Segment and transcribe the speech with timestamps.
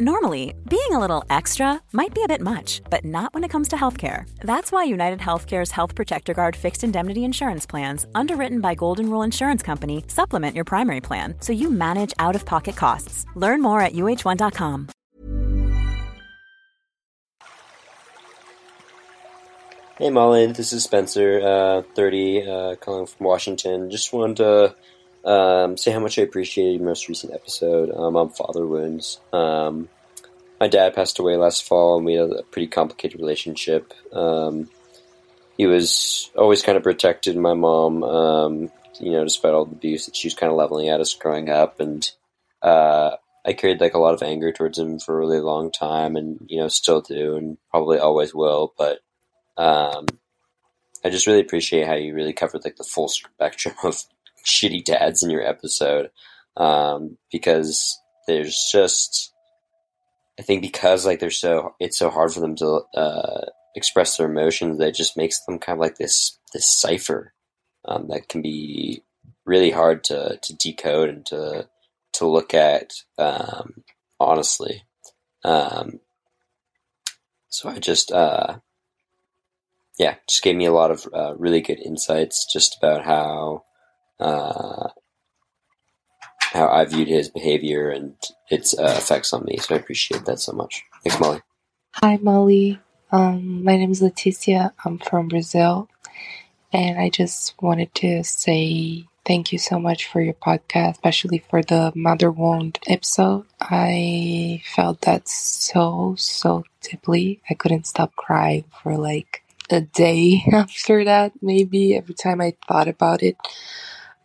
[0.00, 3.68] Normally, being a little extra might be a bit much, but not when it comes
[3.68, 4.26] to healthcare.
[4.40, 9.22] That's why United Healthcare's Health Protector Guard fixed indemnity insurance plans, underwritten by Golden Rule
[9.22, 13.26] Insurance Company, supplement your primary plan so you manage out of pocket costs.
[13.34, 14.88] Learn more at uh1.com.
[19.98, 23.90] Hey Molly, this is Spencer, uh, 30, uh, calling from Washington.
[23.90, 24.74] Just wanted to
[25.24, 29.20] um, say how much I appreciated your most recent episode um, on father wounds.
[29.32, 29.88] Um,
[30.60, 33.92] my dad passed away last fall, and we had a pretty complicated relationship.
[34.12, 34.68] Um,
[35.56, 40.06] he was always kind of protected my mom, um, you know, despite all the abuse
[40.06, 42.10] that she was kind of leveling at us growing up, and
[42.62, 46.16] uh, I carried like a lot of anger towards him for a really long time,
[46.16, 48.72] and you know, still do, and probably always will.
[48.78, 49.00] But
[49.56, 50.06] um,
[51.04, 54.02] I just really appreciate how you really covered like the full spectrum of
[54.44, 56.10] shitty dads in your episode
[56.56, 59.32] um, because there's just
[60.38, 64.30] I think because like they're so it's so hard for them to uh, express their
[64.30, 67.32] emotions that just makes them kind of like this this cipher
[67.84, 69.02] um, that can be
[69.44, 71.68] really hard to to decode and to
[72.14, 73.84] to look at um,
[74.20, 74.84] honestly.
[75.44, 76.00] Um,
[77.48, 78.58] so I just uh,
[79.98, 83.64] yeah, just gave me a lot of uh, really good insights just about how
[84.22, 84.88] uh,
[86.52, 88.14] how I viewed his behavior and
[88.50, 89.56] its uh, effects on me.
[89.58, 90.84] So I appreciate that so much.
[91.02, 91.40] Thanks, Molly.
[91.94, 92.78] Hi, Molly.
[93.10, 94.72] Um, my name is Leticia.
[94.84, 95.88] I'm from Brazil.
[96.72, 101.62] And I just wanted to say thank you so much for your podcast, especially for
[101.62, 103.44] the mother wound episode.
[103.60, 107.40] I felt that so, so deeply.
[107.50, 112.88] I couldn't stop crying for like a day after that, maybe every time I thought
[112.88, 113.36] about it.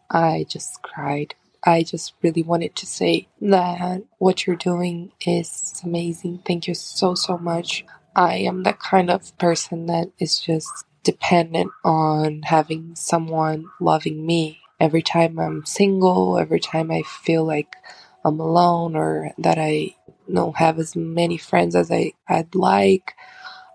[0.09, 1.35] I just cried.
[1.63, 6.40] I just really wanted to say that what you're doing is amazing.
[6.45, 7.85] Thank you so, so much.
[8.16, 14.59] I am that kind of person that is just dependent on having someone loving me.
[14.79, 17.75] Every time I'm single, every time I feel like
[18.24, 19.95] I'm alone or that I
[20.31, 23.16] don't have as many friends as I, I'd like,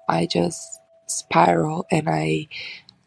[0.08, 2.48] I just spiral and I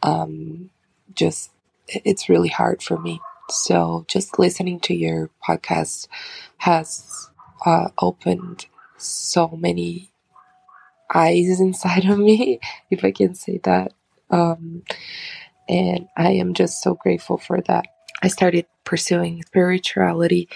[0.04, 0.70] um,
[1.14, 1.52] just
[1.88, 3.20] it's really hard for me.
[3.50, 6.08] So just listening to your podcast
[6.58, 7.30] has
[7.66, 8.66] uh, opened
[8.98, 10.12] so many
[11.14, 12.60] eyes inside of me,
[12.90, 13.94] if I can say that.
[14.30, 14.84] Um,
[15.68, 17.86] and I am just so grateful for that.
[18.22, 20.50] I started pursuing spirituality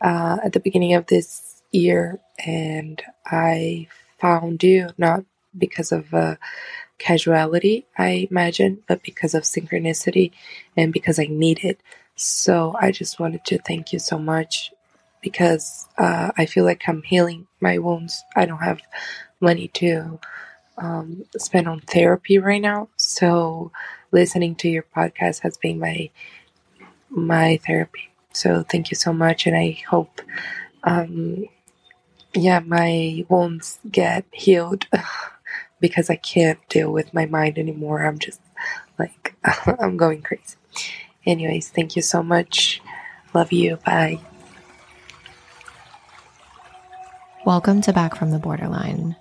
[0.00, 5.24] uh, at the beginning of this year, and I found you not
[5.56, 6.36] because of uh,
[6.98, 10.32] casuality, I imagine, but because of synchronicity
[10.76, 11.80] and because I need it.
[12.16, 14.72] So I just wanted to thank you so much
[15.20, 18.22] because uh, I feel like I'm healing my wounds.
[18.36, 18.82] I don't have
[19.40, 20.20] money to
[20.78, 23.72] um, spend on therapy right now, so
[24.12, 26.10] listening to your podcast has been my
[27.10, 28.10] my therapy.
[28.32, 30.20] So thank you so much, and I hope,
[30.82, 31.44] um,
[32.34, 34.86] yeah, my wounds get healed.
[35.84, 38.06] because I can't deal with my mind anymore.
[38.06, 38.40] I'm just
[38.98, 39.34] like,
[39.78, 40.56] I'm going crazy.
[41.26, 42.80] Anyways, thank you so much.
[43.34, 43.76] Love you.
[43.84, 44.18] Bye.
[47.44, 49.16] Welcome to Back from the Borderline.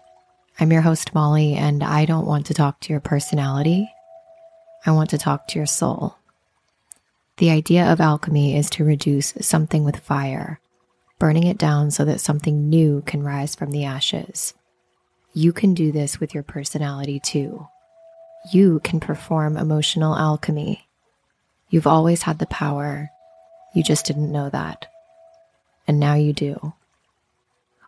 [0.58, 3.92] I'm your host, Molly, and I don't want to talk to your personality.
[4.86, 6.16] I want to talk to your soul.
[7.40, 10.62] The idea of alchemy is to reduce something with fire,
[11.20, 14.54] burning it down so that something new can rise from the ashes.
[15.36, 17.68] You can do this with your personality too.
[18.52, 20.88] You can perform emotional alchemy.
[21.70, 23.10] You've always had the power.
[23.74, 24.86] You just didn't know that.
[25.88, 26.74] And now you do.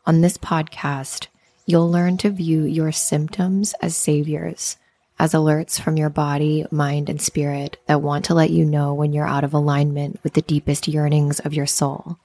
[0.08, 1.28] On this podcast,
[1.68, 4.78] you'll learn to view your symptoms as saviors,
[5.20, 9.14] as alerts from your body, mind, and spirit that want to let you know when
[9.14, 12.18] you're out of alignment with the deepest yearnings of your soul.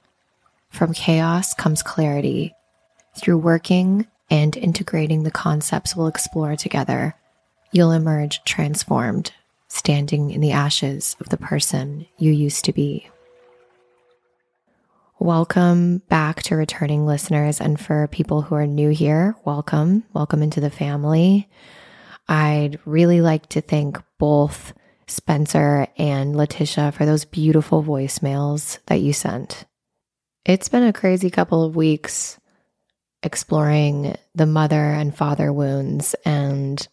[0.71, 2.55] From chaos comes clarity.
[3.15, 7.13] Through working and integrating the concepts we'll explore together,
[7.73, 9.33] you'll emerge transformed,
[9.67, 13.09] standing in the ashes of the person you used to be.
[15.19, 17.61] Welcome back to returning listeners.
[17.61, 20.03] And for people who are new here, welcome.
[20.13, 21.47] Welcome into the family.
[22.27, 24.73] I'd really like to thank both
[25.07, 29.65] Spencer and Letitia for those beautiful voicemails that you sent.
[30.45, 32.39] It's been a crazy couple of weeks
[33.23, 36.15] exploring the mother and father wounds.
[36.25, 36.85] And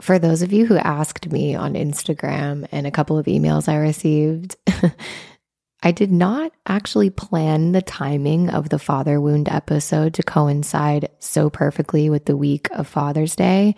[0.00, 3.76] for those of you who asked me on Instagram and a couple of emails I
[3.76, 4.56] received,
[5.82, 11.50] I did not actually plan the timing of the father wound episode to coincide so
[11.50, 13.76] perfectly with the week of Father's Day,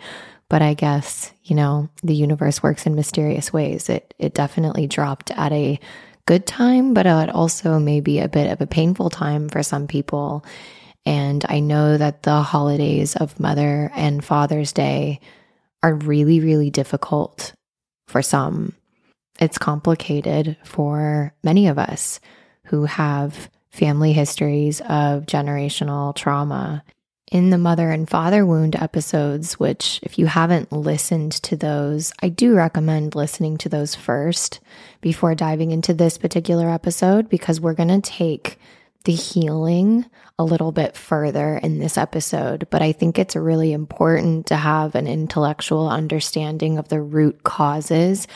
[0.49, 3.89] but I guess, you know, the universe works in mysterious ways.
[3.89, 5.79] It it definitely dropped at a
[6.25, 10.43] good time, but also maybe a bit of a painful time for some people.
[11.05, 15.19] And I know that the holidays of Mother and Father's Day
[15.81, 17.53] are really, really difficult
[18.07, 18.73] for some.
[19.39, 22.19] It's complicated for many of us
[22.65, 26.83] who have family histories of generational trauma.
[27.31, 32.29] In the mother and father wound episodes, which, if you haven't listened to those, I
[32.29, 34.59] do recommend listening to those first
[34.99, 38.59] before diving into this particular episode because we're going to take
[39.05, 40.05] the healing
[40.37, 44.95] a little bit further in this episode, but I think it's really important to have
[44.95, 48.27] an intellectual understanding of the root causes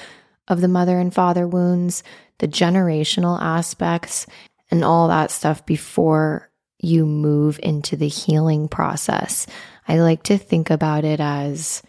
[0.48, 2.04] of the mother and father wounds,
[2.40, 4.26] the generational aspects,
[4.72, 6.50] and all that stuff before
[6.80, 9.48] you move into the healing process.
[9.88, 11.82] I like to think about it as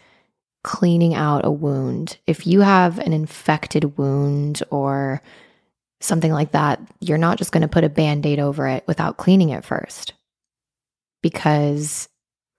[0.63, 2.17] cleaning out a wound.
[2.25, 5.21] If you have an infected wound or
[6.01, 9.17] something like that, you're not just going to put a band aid over it without
[9.17, 10.13] cleaning it first.
[11.21, 12.07] Because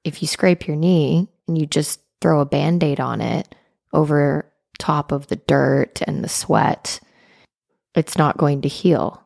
[0.05, 3.55] if you scrape your knee and you just throw a band aid on it
[3.93, 7.00] over top of the dirt and the sweat,
[7.94, 9.23] it's not going to heal.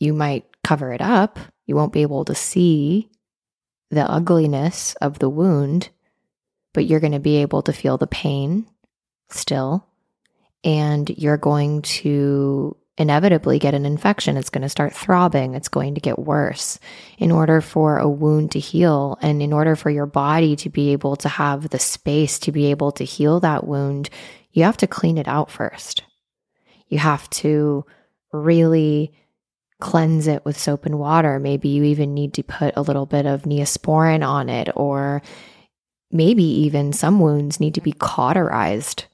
[0.00, 1.38] You might cover it up.
[1.66, 3.10] You won't be able to see
[3.90, 5.90] the ugliness of the wound,
[6.74, 8.66] but you're going to be able to feel the pain
[9.28, 9.86] still.
[10.64, 14.36] And you're going to inevitably get an infection.
[14.36, 15.54] It's going to start throbbing.
[15.54, 16.78] It's going to get worse.
[17.18, 20.92] In order for a wound to heal and in order for your body to be
[20.92, 24.08] able to have the space to be able to heal that wound,
[24.52, 26.02] you have to clean it out first.
[26.88, 27.84] You have to
[28.32, 29.12] really
[29.78, 31.38] cleanse it with soap and water.
[31.38, 35.20] Maybe you even need to put a little bit of neosporin on it, or
[36.10, 39.04] maybe even some wounds need to be cauterized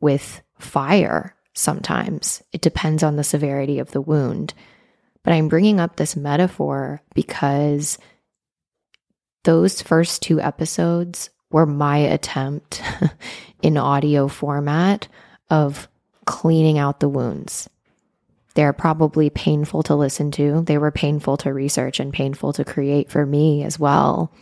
[0.00, 2.42] with fire sometimes.
[2.52, 4.54] It depends on the severity of the wound.
[5.22, 7.98] But I'm bringing up this metaphor because
[9.44, 12.82] those first two episodes were my attempt
[13.62, 15.08] in audio format
[15.48, 15.88] of
[16.26, 17.68] cleaning out the wounds.
[18.54, 20.62] They're probably painful to listen to.
[20.62, 24.32] They were painful to research and painful to create for me as well.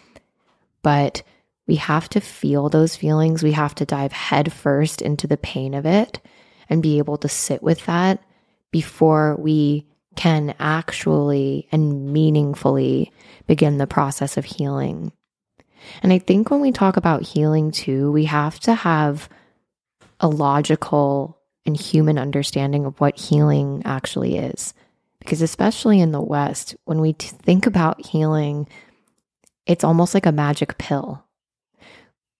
[0.82, 1.23] But
[1.67, 3.43] we have to feel those feelings.
[3.43, 6.20] We have to dive headfirst into the pain of it
[6.72, 8.24] and be able to sit with that
[8.70, 9.86] before we
[10.16, 13.12] can actually and meaningfully
[13.46, 15.12] begin the process of healing.
[16.02, 19.28] And I think when we talk about healing too, we have to have
[20.19, 24.72] a logical and human understanding of what healing actually is.
[25.19, 28.67] Because, especially in the West, when we think about healing,
[29.67, 31.22] it's almost like a magic pill.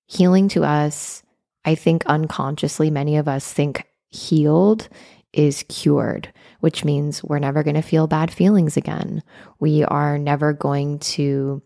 [0.06, 1.22] Healing to us,
[1.66, 4.88] I think unconsciously, many of us think healed
[5.33, 9.23] is cured, which means we're never going to feel bad feelings again.
[9.59, 11.62] We are never going to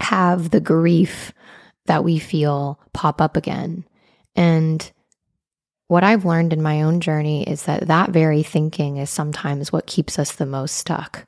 [0.00, 1.32] have the grief
[1.86, 3.84] that we feel pop up again.
[4.34, 4.90] And
[5.88, 9.86] what I've learned in my own journey is that that very thinking is sometimes what
[9.86, 11.26] keeps us the most stuck.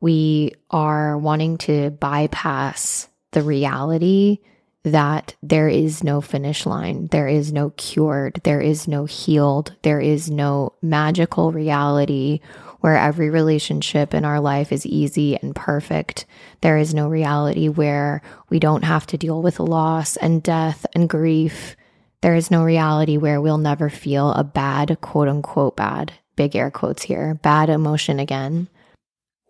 [0.00, 4.38] We are wanting to bypass the reality
[4.82, 10.00] that there is no finish line, there is no cured, there is no healed, there
[10.00, 12.40] is no magical reality
[12.80, 16.24] where every relationship in our life is easy and perfect.
[16.62, 21.08] There is no reality where we don't have to deal with loss and death and
[21.08, 21.76] grief.
[22.22, 26.70] There is no reality where we'll never feel a bad, quote unquote, bad, big air
[26.70, 28.68] quotes here, bad emotion again.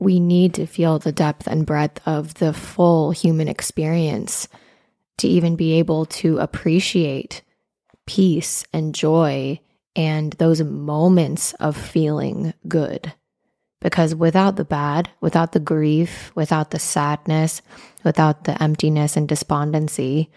[0.00, 4.48] We need to feel the depth and breadth of the full human experience
[5.20, 7.42] to even be able to appreciate
[8.06, 9.60] peace and joy
[9.94, 13.12] and those moments of feeling good.
[13.80, 17.62] Because without the bad, without the grief, without the sadness,
[18.04, 20.30] without the emptiness and despondency,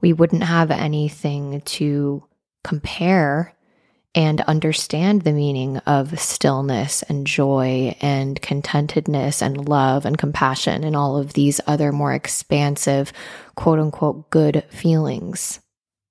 [0.00, 2.24] we wouldn't have anything to
[2.62, 3.54] compare
[4.14, 10.96] and understand the meaning of stillness and joy and contentedness and love and compassion and
[10.96, 13.12] all of these other more expansive,
[13.54, 15.60] quote unquote, good feelings.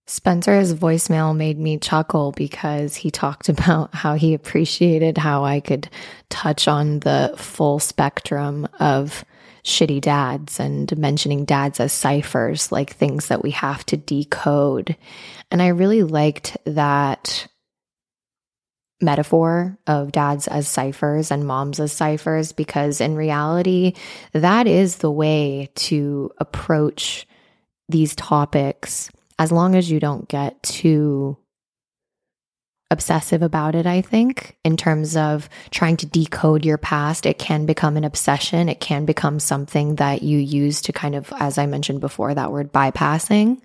[0.08, 5.90] Spencer's voicemail made me chuckle because he talked about how he appreciated how I could
[6.30, 9.26] touch on the full spectrum of
[9.64, 14.96] shitty dads and mentioning dads as ciphers, like things that we have to decode.
[15.52, 17.48] And I really liked that
[19.02, 23.94] metaphor of dads as ciphers and moms as ciphers because in reality,
[24.34, 27.26] that is the way to approach
[27.88, 31.38] these topics as long as you don't get too
[32.92, 37.26] obsessive about it, I think, in terms of trying to decode your past.
[37.26, 38.68] It can become an obsession.
[38.68, 42.52] It can become something that you use to kind of, as I mentioned before, that
[42.52, 43.62] word bypassing.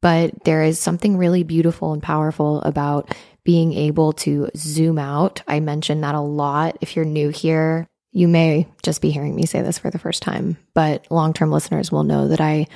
[0.00, 3.14] But there is something really beautiful and powerful about
[3.46, 5.40] being able to zoom out.
[5.46, 6.78] I mention that a lot.
[6.80, 10.20] If you're new here, you may just be hearing me say this for the first
[10.20, 12.66] time, but long term listeners will know that I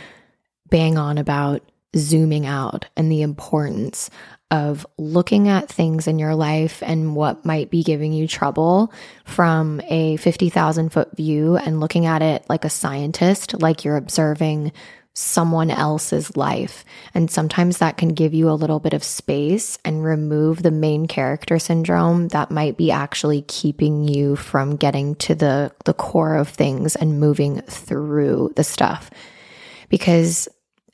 [0.69, 1.63] bang on about
[1.97, 4.11] zooming out and the importance
[4.53, 8.93] of looking at things in your life and what might be giving you trouble
[9.25, 14.71] from a 50,000 foot view and looking at it like a scientist, like you're observing
[15.15, 16.85] someone else's life.
[17.15, 21.07] And sometimes that can give you a little bit of space and remove the main
[21.07, 26.49] character syndrome that might be actually keeping you from getting to the, the core of
[26.49, 29.11] things and moving through the stuff.
[29.89, 30.49] Because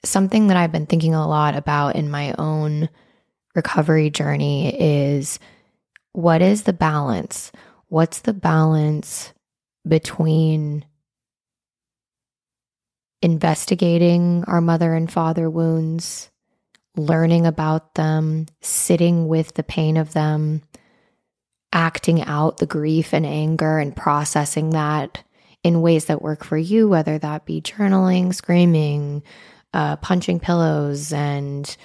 [0.04, 2.88] something that I've been thinking a lot about in my own
[3.54, 5.38] recovery journey is
[6.12, 7.52] what is the balance?
[7.88, 9.34] What's the balance
[9.86, 10.84] between
[13.22, 16.30] investigating our mother and father wounds,
[16.96, 20.62] learning about them, sitting with the pain of them,
[21.72, 25.22] acting out the grief and anger and processing that
[25.62, 29.22] in ways that work for you, whether that be journaling, screaming,
[29.74, 31.76] uh, punching pillows, and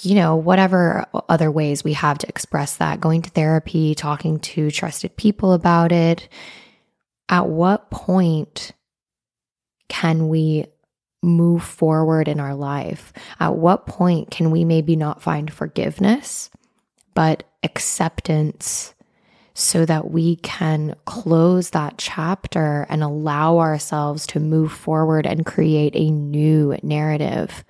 [0.00, 4.70] you know, whatever other ways we have to express that, going to therapy, talking to
[4.70, 6.28] trusted people about it.
[7.28, 8.72] At what point
[9.88, 10.66] can we
[11.22, 13.12] move forward in our life?
[13.40, 16.50] At what point can we maybe not find forgiveness,
[17.14, 18.94] but acceptance
[19.54, 25.96] so that we can close that chapter and allow ourselves to move forward and create
[25.96, 27.64] a new narrative?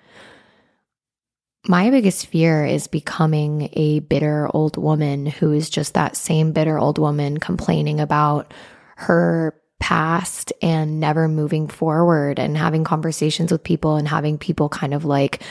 [1.68, 6.78] My biggest fear is becoming a bitter old woman who is just that same bitter
[6.78, 8.54] old woman complaining about
[8.96, 14.94] her past and never moving forward and having conversations with people and having people kind
[14.94, 15.42] of like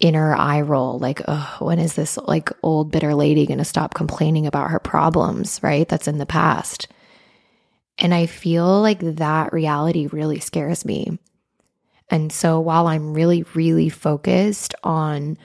[0.00, 3.94] inner eye roll like oh when is this like old bitter lady going to stop
[3.94, 5.88] complaining about her problems right?
[5.88, 6.88] That's in the past.
[7.98, 11.18] And i feel like that reality really scares me.
[12.10, 15.38] And so while i'm really really focused on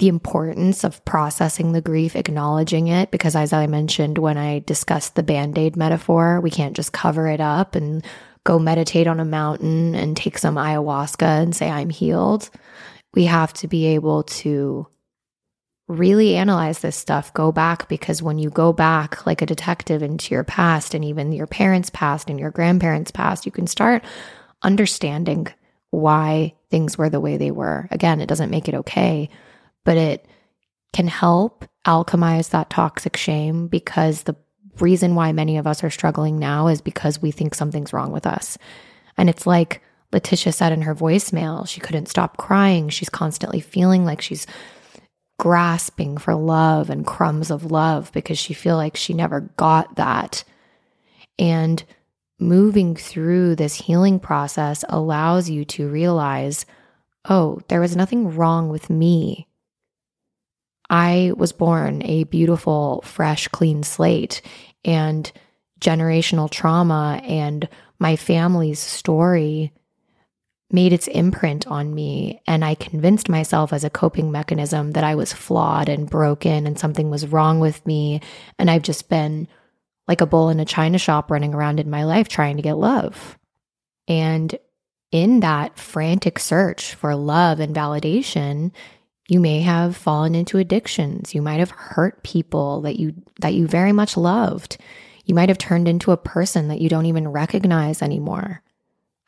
[0.00, 5.14] the importance of processing the grief, acknowledging it, because as I mentioned when I discussed
[5.14, 8.02] the band aid metaphor, we can't just cover it up and
[8.44, 12.48] go meditate on a mountain and take some ayahuasca and say, I'm healed.
[13.12, 14.86] We have to be able to
[15.86, 20.32] really analyze this stuff, go back, because when you go back like a detective into
[20.32, 24.02] your past and even your parents' past and your grandparents' past, you can start
[24.62, 25.46] understanding
[25.90, 27.86] why things were the way they were.
[27.90, 29.28] Again, it doesn't make it okay
[29.84, 30.26] but it
[30.92, 34.36] can help alchemize that toxic shame because the
[34.80, 38.26] reason why many of us are struggling now is because we think something's wrong with
[38.26, 38.58] us.
[39.16, 39.82] And it's like
[40.12, 42.88] Letitia said in her voicemail, she couldn't stop crying.
[42.88, 44.46] She's constantly feeling like she's
[45.38, 50.44] grasping for love and crumbs of love because she feel like she never got that.
[51.38, 51.82] And
[52.38, 56.66] moving through this healing process allows you to realize,
[57.28, 59.46] oh, there was nothing wrong with me.
[60.90, 64.42] I was born a beautiful, fresh, clean slate,
[64.84, 65.30] and
[65.80, 67.68] generational trauma and
[67.98, 69.72] my family's story
[70.72, 72.42] made its imprint on me.
[72.46, 76.78] And I convinced myself as a coping mechanism that I was flawed and broken and
[76.78, 78.20] something was wrong with me.
[78.58, 79.48] And I've just been
[80.06, 82.78] like a bull in a china shop running around in my life trying to get
[82.78, 83.38] love.
[84.08, 84.58] And
[85.12, 88.72] in that frantic search for love and validation,
[89.30, 91.36] you may have fallen into addictions.
[91.36, 94.76] You might have hurt people that you that you very much loved.
[95.24, 98.60] You might have turned into a person that you don't even recognize anymore.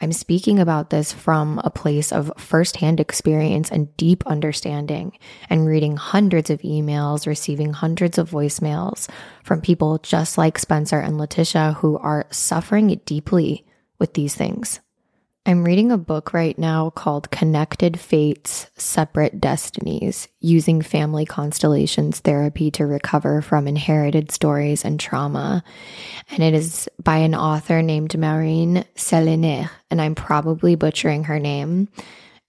[0.01, 5.17] I'm speaking about this from a place of firsthand experience and deep understanding,
[5.49, 9.09] and reading hundreds of emails, receiving hundreds of voicemails
[9.45, 13.65] from people just like Spencer and Letitia who are suffering deeply
[14.01, 14.81] with these things.
[15.45, 22.71] I'm reading a book right now called Connected Fates, Separate Destinies Using Family Constellations Therapy
[22.71, 25.65] to Recover from Inherited Stories and Trauma.
[26.31, 31.89] And it is by an author named Marine Sélénaire, and I'm probably butchering her name.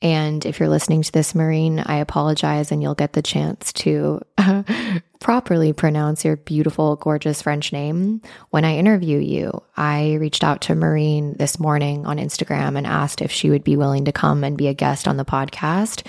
[0.03, 4.21] And if you're listening to this, Marine, I apologize, and you'll get the chance to
[5.21, 9.63] properly pronounce your beautiful, gorgeous French name when I interview you.
[9.77, 13.77] I reached out to Marine this morning on Instagram and asked if she would be
[13.77, 16.05] willing to come and be a guest on the podcast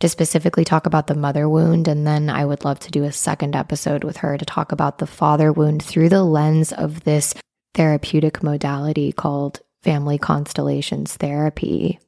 [0.00, 1.88] to specifically talk about the mother wound.
[1.88, 4.98] And then I would love to do a second episode with her to talk about
[4.98, 7.34] the father wound through the lens of this
[7.72, 11.98] therapeutic modality called family constellations therapy.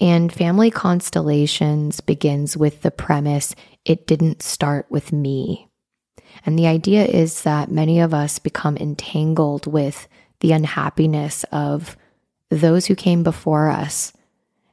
[0.00, 5.68] And family constellations begins with the premise it didn't start with me.
[6.44, 10.08] And the idea is that many of us become entangled with
[10.40, 11.96] the unhappiness of
[12.50, 14.12] those who came before us,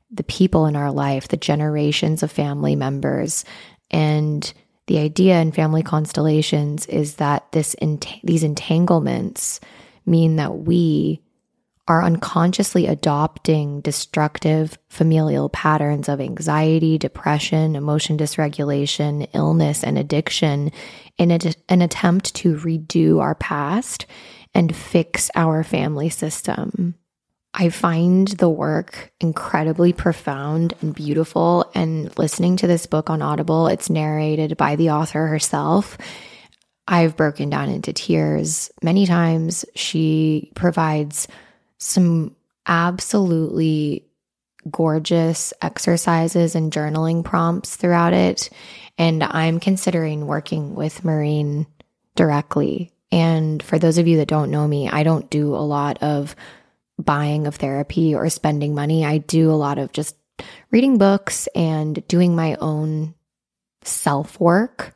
[0.10, 3.46] the people in our life, the generations of family members.
[3.90, 4.51] And
[4.88, 7.75] the idea in family constellations is that this
[8.24, 9.60] these entanglements
[10.06, 11.22] mean that we
[11.91, 20.71] are unconsciously adopting destructive familial patterns of anxiety, depression, emotion dysregulation, illness, and addiction
[21.17, 24.05] in a, an attempt to redo our past
[24.53, 26.95] and fix our family system.
[27.53, 31.69] I find the work incredibly profound and beautiful.
[31.75, 35.98] And listening to this book on Audible, it's narrated by the author herself.
[36.88, 39.65] I've broken down into tears many times.
[39.75, 41.27] She provides
[41.82, 42.36] some
[42.68, 44.06] absolutely
[44.70, 48.50] gorgeous exercises and journaling prompts throughout it.
[48.98, 51.66] And I'm considering working with Marine
[52.16, 52.92] directly.
[53.12, 56.36] And for those of you that don't know me, I don't do a lot of
[57.00, 59.04] buying of therapy or spending money.
[59.04, 60.15] I do a lot of just
[60.70, 63.15] reading books and doing my own
[63.84, 64.94] self work.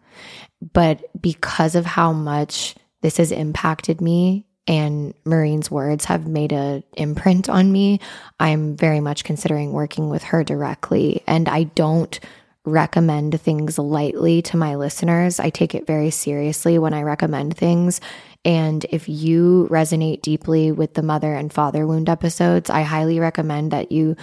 [0.73, 6.83] But because of how much this has impacted me and Marine's words have made an
[6.93, 7.99] imprint on me,
[8.39, 11.23] I'm very much considering working with her directly.
[11.27, 12.19] And I don't
[12.65, 15.39] recommend things lightly to my listeners.
[15.39, 18.01] I take it very seriously when I recommend things.
[18.43, 23.71] And if you resonate deeply with the mother and father wound episodes, I highly recommend
[23.71, 24.15] that you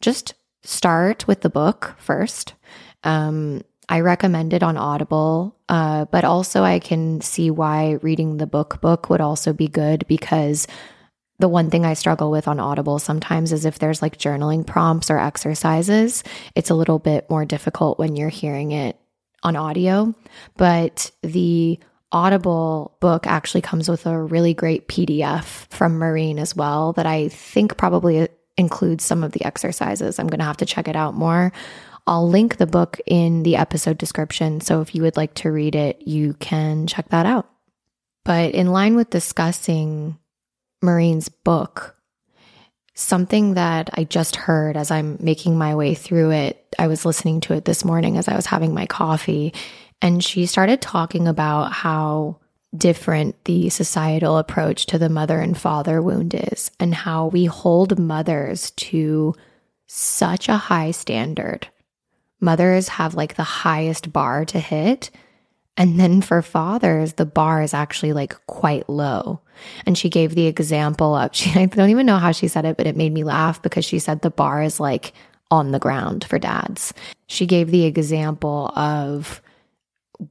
[0.00, 2.54] just start with the book first.
[3.04, 8.46] Um, I recommend it on Audible, uh, but also I can see why reading the
[8.46, 10.66] book book would also be good because
[11.38, 15.10] the one thing I struggle with on Audible sometimes is if there's like journaling prompts
[15.10, 18.98] or exercises, it's a little bit more difficult when you're hearing it
[19.42, 20.14] on audio.
[20.56, 21.78] But the
[22.10, 27.28] Audible book actually comes with a really great PDF from Marine as well that I
[27.28, 30.18] think probably includes some of the exercises.
[30.18, 31.52] I'm going to have to check it out more.
[32.06, 34.60] I'll link the book in the episode description.
[34.60, 37.50] So if you would like to read it, you can check that out.
[38.24, 40.18] But in line with discussing
[40.82, 41.96] Marine's book,
[42.94, 47.40] something that I just heard as I'm making my way through it, I was listening
[47.42, 49.52] to it this morning as I was having my coffee,
[50.00, 52.38] and she started talking about how
[52.76, 57.98] different the societal approach to the mother and father wound is, and how we hold
[57.98, 59.34] mothers to
[59.86, 61.68] such a high standard
[62.46, 65.10] mothers have like the highest bar to hit.
[65.76, 69.40] And then for fathers, the bar is actually like quite low.
[69.84, 72.78] And she gave the example of, she, I don't even know how she said it,
[72.78, 75.12] but it made me laugh because she said the bar is like
[75.50, 76.94] on the ground for dads.
[77.26, 79.42] She gave the example of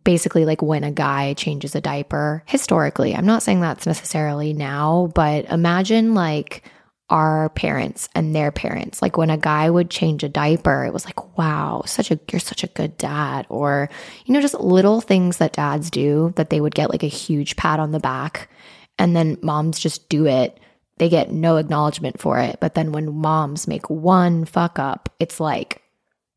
[0.03, 3.13] basically like when a guy changes a diaper historically.
[3.13, 6.63] I'm not saying that's necessarily now, but imagine like
[7.09, 9.01] our parents and their parents.
[9.01, 12.39] Like when a guy would change a diaper, it was like, wow, such a you're
[12.39, 13.45] such a good dad.
[13.49, 13.89] Or,
[14.25, 17.55] you know, just little things that dads do that they would get like a huge
[17.55, 18.49] pat on the back.
[18.97, 20.59] And then moms just do it.
[20.97, 22.57] They get no acknowledgement for it.
[22.59, 25.81] But then when moms make one fuck up, it's like,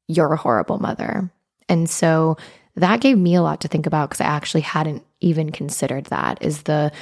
[0.09, 1.31] you're a horrible mother.
[1.69, 2.37] And so
[2.75, 6.39] that gave me a lot to think about because I actually hadn't even considered that
[6.43, 6.93] is the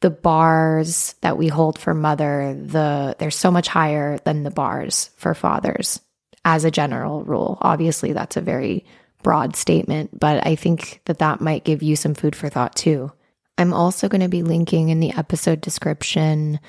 [0.00, 5.10] the bars that we hold for mother, the they're so much higher than the bars
[5.16, 6.00] for fathers
[6.44, 7.58] as a general rule.
[7.60, 8.84] Obviously, that's a very
[9.22, 13.12] broad statement, but I think that that might give you some food for thought too.
[13.58, 16.60] I'm also going to be linking in the episode description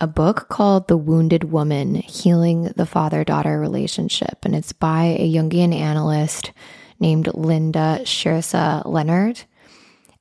[0.00, 4.38] a book called The Wounded Woman Healing the Father Daughter Relationship.
[4.44, 6.52] And it's by a Jungian analyst
[7.00, 9.42] named Linda Schierse Leonard.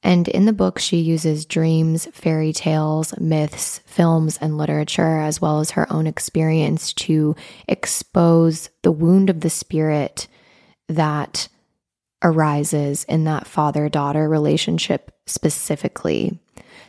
[0.03, 5.59] And in the book, she uses dreams, fairy tales, myths, films, and literature, as well
[5.59, 7.35] as her own experience to
[7.67, 10.27] expose the wound of the spirit
[10.87, 11.47] that
[12.23, 16.39] arises in that father daughter relationship specifically.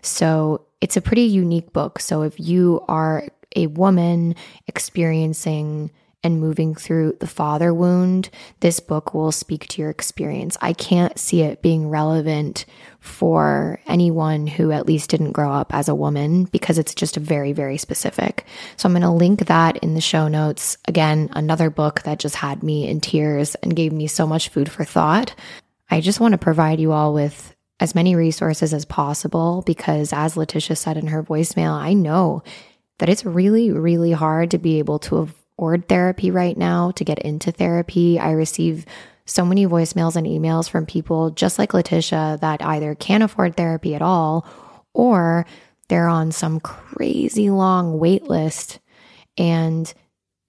[0.03, 2.01] So it's a pretty unique book.
[2.01, 3.25] So if you are
[3.57, 4.35] a woman
[4.66, 5.90] experiencing
[6.25, 8.29] and moving through the father wound,
[8.61, 10.57] this book will speak to your experience.
[10.61, 12.67] I can't see it being relevant
[12.99, 17.53] for anyone who at least didn't grow up as a woman because it's just very,
[17.53, 18.45] very specific.
[18.77, 20.77] So I'm going to link that in the show notes.
[20.87, 24.71] Again, another book that just had me in tears and gave me so much food
[24.71, 25.35] for thought.
[25.91, 30.37] I just want to provide you all with as many resources as possible because, as
[30.37, 32.43] Letitia said in her voicemail, I know
[32.99, 37.18] that it's really, really hard to be able to afford therapy right now, to get
[37.18, 38.16] into therapy.
[38.16, 38.87] I receive
[39.27, 43.97] so many voicemails and emails from people just like Letitia that either can't afford therapy
[43.97, 44.47] at all
[44.94, 45.47] or
[45.88, 48.79] they're on some crazy long wait list
[49.37, 49.92] and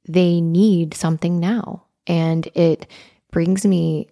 [0.08, 1.86] they need something now.
[2.06, 2.86] And it
[3.32, 4.10] brings me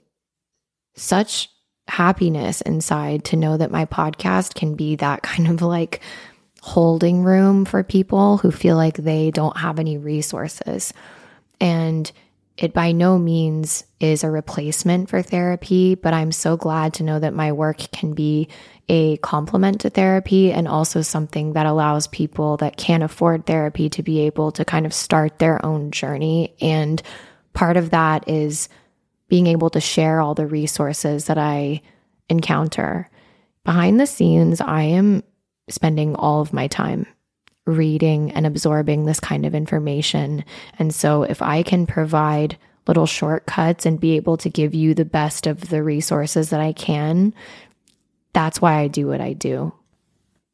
[0.96, 1.50] such
[1.88, 6.02] happiness inside to know that my podcast can be that kind of like
[6.68, 10.94] holding room for people who feel like they don't have any resources.
[11.62, 12.12] And
[12.58, 17.20] it by no means is a replacement for therapy, but I'm so glad to know
[17.20, 18.50] that my work can be
[18.90, 24.04] a complement to therapy and also something that allows people that can't afford therapy to
[24.04, 26.54] be able to kind of start their own journey.
[26.60, 27.02] And
[27.54, 28.68] part of that is
[29.30, 31.82] being able to share all the resources that I
[32.28, 33.10] encounter.
[33.64, 35.24] Behind the scenes, I am
[35.70, 37.06] spending all of my time
[37.66, 40.44] reading and absorbing this kind of information.
[40.80, 45.06] And so, if I can provide little shortcuts and be able to give you the
[45.06, 47.34] best of the resources that I can,
[48.34, 49.74] that's why I do what I do.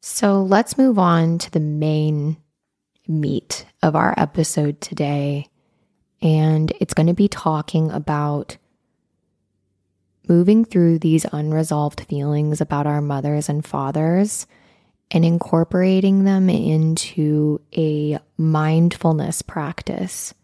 [0.02, 2.36] So, let's move on to the main
[3.06, 5.46] meat of our episode today.
[6.20, 8.56] And it's going to be talking about
[10.26, 14.46] moving through these unresolved feelings about our mothers and fathers
[15.10, 20.34] and incorporating them into a mindfulness practice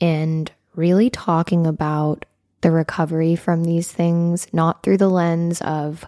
[0.00, 2.24] and really talking about
[2.60, 6.04] the recovery from these things, not through the lens of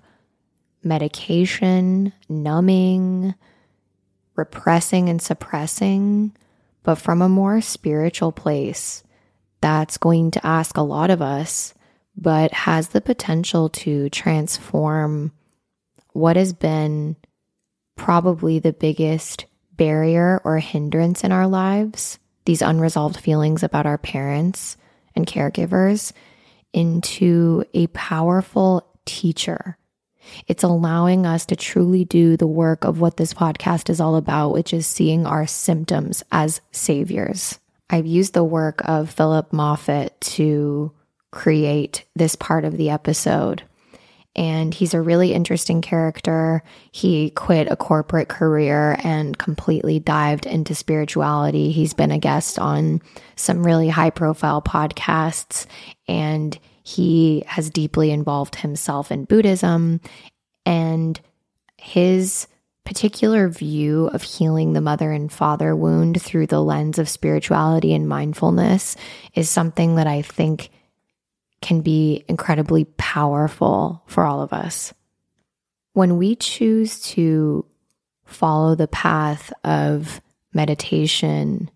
[0.82, 3.34] medication, numbing,
[4.36, 6.32] repressing and suppressing,
[6.82, 9.02] but from a more spiritual place
[9.60, 11.74] that's going to ask a lot of us
[12.16, 15.32] but has the potential to transform
[16.12, 17.16] what has been
[18.00, 19.44] probably the biggest
[19.76, 24.78] barrier or hindrance in our lives, these unresolved feelings about our parents
[25.14, 26.14] and caregivers,
[26.72, 29.76] into a powerful teacher.
[30.48, 34.52] It's allowing us to truly do the work of what this podcast is all about,
[34.52, 37.58] which is seeing our symptoms as saviors.
[37.90, 40.90] I've used the work of Philip Moffitt to
[41.32, 43.62] create this part of the episode.
[44.36, 46.62] And he's a really interesting character.
[46.92, 51.72] He quit a corporate career and completely dived into spirituality.
[51.72, 53.02] He's been a guest on
[53.34, 55.66] some really high profile podcasts
[56.06, 60.00] and he has deeply involved himself in Buddhism.
[60.64, 61.20] And
[61.76, 62.46] his
[62.84, 68.08] particular view of healing the mother and father wound through the lens of spirituality and
[68.08, 68.96] mindfulness
[69.34, 70.70] is something that I think
[71.62, 74.94] can be incredibly powerful for all of us.
[75.92, 77.66] When we choose to
[78.24, 80.20] follow the path of
[80.52, 81.70] meditation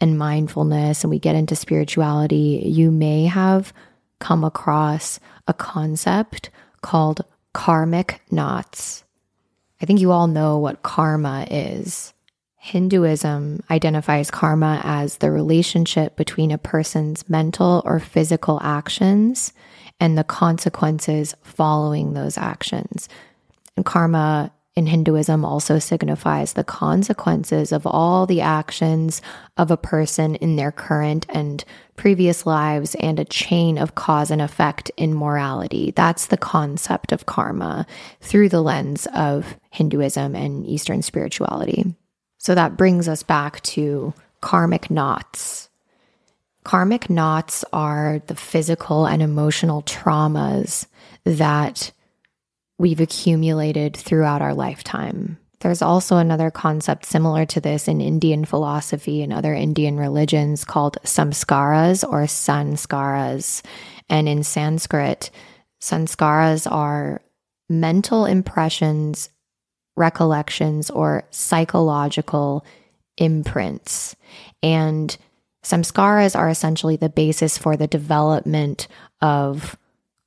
[0.00, 3.72] and mindfulness and we get into spirituality, you may have
[4.20, 6.50] come across a concept
[6.82, 9.04] called karmic knots.
[9.80, 12.12] I think you all know what karma is.
[12.68, 19.54] Hinduism identifies karma as the relationship between a person's mental or physical actions
[19.98, 23.08] and the consequences following those actions.
[23.74, 29.22] And karma in Hinduism also signifies the consequences of all the actions
[29.56, 31.64] of a person in their current and
[31.96, 35.94] previous lives and a chain of cause and effect in morality.
[35.96, 37.86] That's the concept of karma
[38.20, 41.94] through the lens of Hinduism and Eastern spirituality.
[42.38, 45.68] So that brings us back to karmic knots.
[46.64, 50.86] Karmic knots are the physical and emotional traumas
[51.24, 51.92] that
[52.78, 55.38] we've accumulated throughout our lifetime.
[55.60, 60.98] There's also another concept similar to this in Indian philosophy and other Indian religions called
[61.04, 63.62] samskaras or sanskaras.
[64.08, 65.30] And in Sanskrit,
[65.80, 67.20] sanskaras are
[67.68, 69.30] mental impressions,
[69.98, 72.64] recollections, or psychological
[73.18, 74.16] imprints.
[74.62, 75.16] And
[75.62, 78.88] samskaras are essentially the basis for the development
[79.20, 79.76] of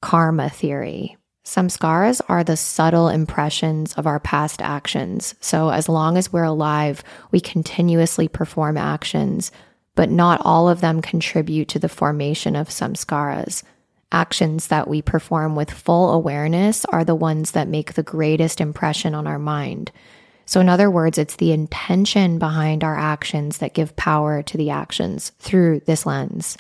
[0.02, 1.18] karma theory.
[1.44, 5.34] Samskaras are the subtle impressions of our past actions.
[5.42, 9.52] So, as long as we're alive, we continuously perform actions,
[9.96, 13.64] but not all of them contribute to the formation of samskaras.
[14.12, 19.16] Actions that we perform with full awareness are the ones that make the greatest impression
[19.16, 19.92] on our mind.
[20.46, 24.70] So, in other words, it's the intention behind our actions that give power to the
[24.70, 26.58] actions through this lens.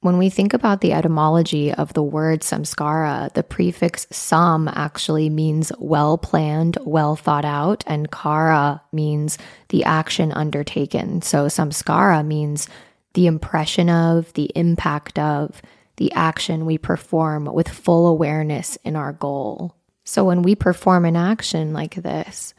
[0.00, 5.72] When we think about the etymology of the word samskara, the prefix sam actually means
[5.78, 9.38] well planned, well thought out, and kara means
[9.70, 11.22] the action undertaken.
[11.22, 12.68] So samskara means
[13.14, 15.60] the impression of, the impact of,
[15.98, 19.76] the action we perform with full awareness in our goal.
[20.04, 22.54] So when we perform an action like this,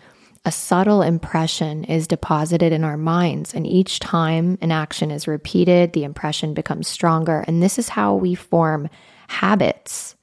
[0.45, 3.53] a subtle impression is deposited in our minds.
[3.53, 7.43] And each time an action is repeated, the impression becomes stronger.
[7.47, 8.89] And this is how we form
[9.27, 10.15] habits.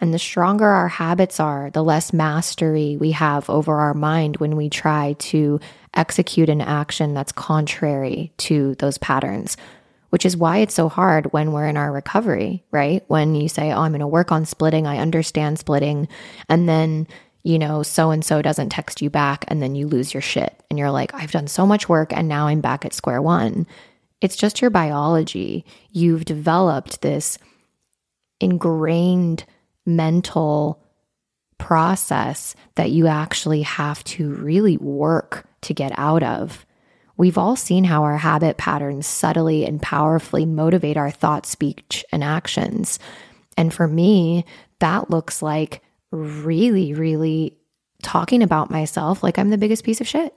[0.00, 4.56] And the stronger our habits are, the less mastery we have over our mind when
[4.56, 5.60] we try to
[5.94, 9.56] execute an action that's contrary to those patterns,
[10.14, 13.02] which is why it's so hard when we're in our recovery, right?
[13.08, 16.06] When you say, Oh, I'm going to work on splitting, I understand splitting.
[16.48, 17.08] And then
[17.42, 20.54] you know, so and so doesn't text you back and then you lose your shit.
[20.70, 23.66] And you're like, I've done so much work and now I'm back at square one.
[24.20, 25.64] It's just your biology.
[25.90, 27.36] You've developed this
[28.38, 29.44] ingrained
[29.84, 30.80] mental
[31.58, 36.64] process that you actually have to really work to get out of.
[37.16, 42.24] We've all seen how our habit patterns subtly and powerfully motivate our thought, speech, and
[42.24, 42.98] actions.
[43.56, 44.44] And for me,
[44.80, 47.56] that looks like really, really
[48.02, 50.34] talking about myself like I'm the biggest piece of shit.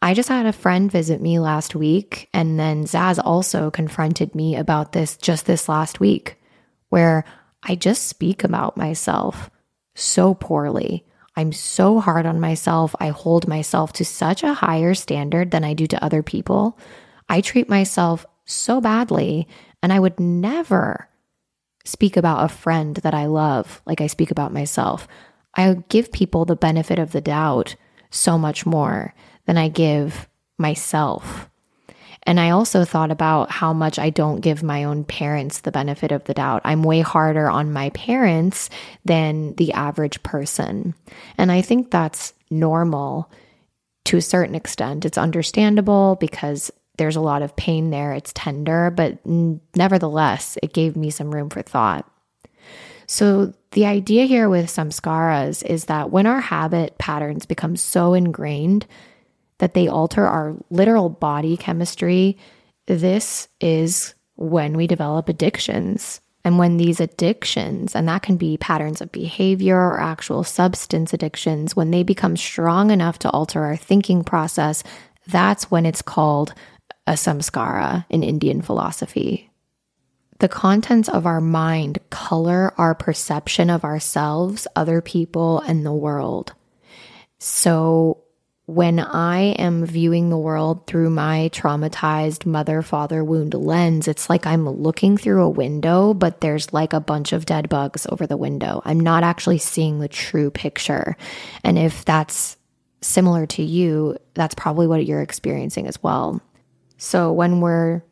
[0.00, 4.56] I just had a friend visit me last week, and then Zaz also confronted me
[4.56, 6.40] about this just this last week,
[6.88, 7.24] where
[7.62, 9.48] I just speak about myself
[9.94, 11.04] so poorly.
[11.36, 12.94] I'm so hard on myself.
[13.00, 16.78] I hold myself to such a higher standard than I do to other people.
[17.28, 19.48] I treat myself so badly,
[19.82, 21.08] and I would never
[21.84, 25.08] speak about a friend that I love like I speak about myself.
[25.54, 27.76] I give people the benefit of the doubt
[28.10, 29.14] so much more
[29.46, 31.48] than I give myself.
[32.24, 36.12] And I also thought about how much I don't give my own parents the benefit
[36.12, 36.62] of the doubt.
[36.64, 38.70] I'm way harder on my parents
[39.04, 40.94] than the average person.
[41.36, 43.30] And I think that's normal
[44.04, 45.04] to a certain extent.
[45.04, 48.12] It's understandable because there's a lot of pain there.
[48.12, 49.18] It's tender, but
[49.74, 52.08] nevertheless, it gave me some room for thought.
[53.06, 58.86] So, the idea here with samskaras is that when our habit patterns become so ingrained
[59.62, 62.36] that they alter our literal body chemistry,
[62.86, 66.20] this is when we develop addictions.
[66.44, 71.76] And when these addictions, and that can be patterns of behavior or actual substance addictions,
[71.76, 74.82] when they become strong enough to alter our thinking process,
[75.28, 76.52] that's when it's called
[77.06, 79.48] a samskara in Indian philosophy.
[80.40, 86.52] The contents of our mind color our perception of ourselves, other people, and the world.
[87.38, 88.21] So,
[88.74, 94.46] when I am viewing the world through my traumatized mother father wound lens, it's like
[94.46, 98.36] I'm looking through a window, but there's like a bunch of dead bugs over the
[98.36, 98.80] window.
[98.84, 101.16] I'm not actually seeing the true picture.
[101.62, 102.56] And if that's
[103.02, 106.40] similar to you, that's probably what you're experiencing as well.
[106.96, 108.02] So when we're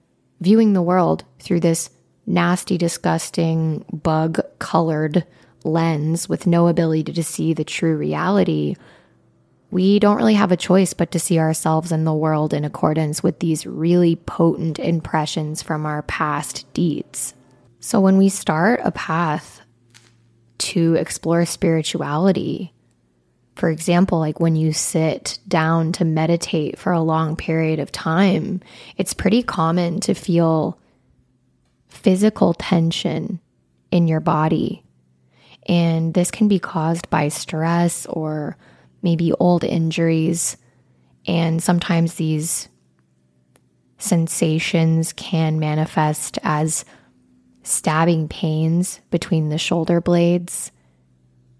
[0.40, 1.88] viewing the world through this
[2.26, 5.24] nasty, disgusting, bug colored
[5.64, 8.76] lens with no ability to see the true reality,
[9.70, 13.22] we don't really have a choice but to see ourselves in the world in accordance
[13.22, 17.34] with these really potent impressions from our past deeds.
[17.78, 19.60] So when we start a path
[20.58, 22.72] to explore spirituality,
[23.54, 28.60] for example, like when you sit down to meditate for a long period of time,
[28.96, 30.78] it's pretty common to feel
[31.88, 33.40] physical tension
[33.90, 34.82] in your body.
[35.66, 38.56] And this can be caused by stress or
[39.02, 40.56] maybe old injuries.
[41.26, 42.68] And sometimes these
[43.98, 46.84] sensations can manifest as
[47.62, 50.72] stabbing pains between the shoulder blades,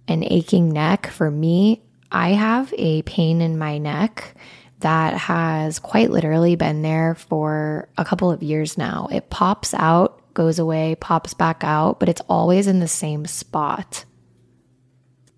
[0.08, 1.06] an aching neck.
[1.08, 4.34] For me, I have a pain in my neck
[4.80, 9.08] that has quite literally been there for a couple of years now.
[9.12, 14.04] It pops out, goes away, pops back out, but it's always in the same spot.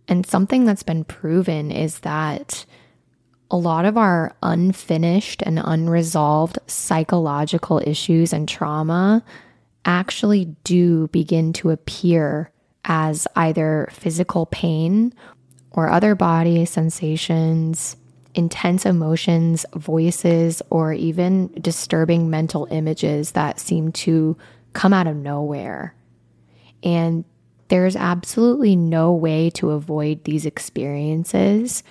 [0.08, 2.64] And something that's been proven is that
[3.50, 9.22] a lot of our unfinished and unresolved psychological issues and trauma
[9.84, 12.50] actually do begin to appear
[12.84, 15.12] as either physical pain
[15.70, 17.96] or other body sensations,
[18.34, 24.36] intense emotions, voices, or even disturbing mental images that seem to
[24.72, 25.94] come out of nowhere.
[26.82, 27.24] And
[27.72, 31.82] there's absolutely no way to avoid these experiences.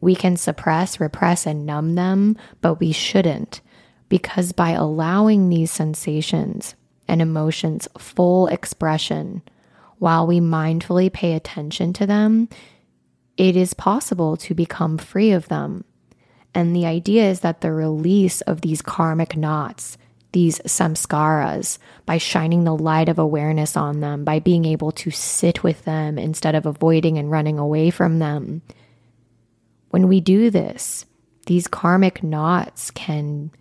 [0.00, 3.60] We can suppress, repress, and numb them, but we shouldn't,
[4.08, 6.76] because by allowing these sensations
[7.08, 9.42] and emotions full expression
[9.98, 12.48] while we mindfully pay attention to them,
[13.36, 15.82] it is possible to become free of them.
[16.54, 19.98] And the idea is that the release of these karmic knots,
[20.34, 25.62] these samskaras, by shining the light of awareness on them, by being able to sit
[25.62, 28.60] with them instead of avoiding and running away from them.
[29.90, 31.06] When we do this,
[31.46, 33.52] these karmic knots can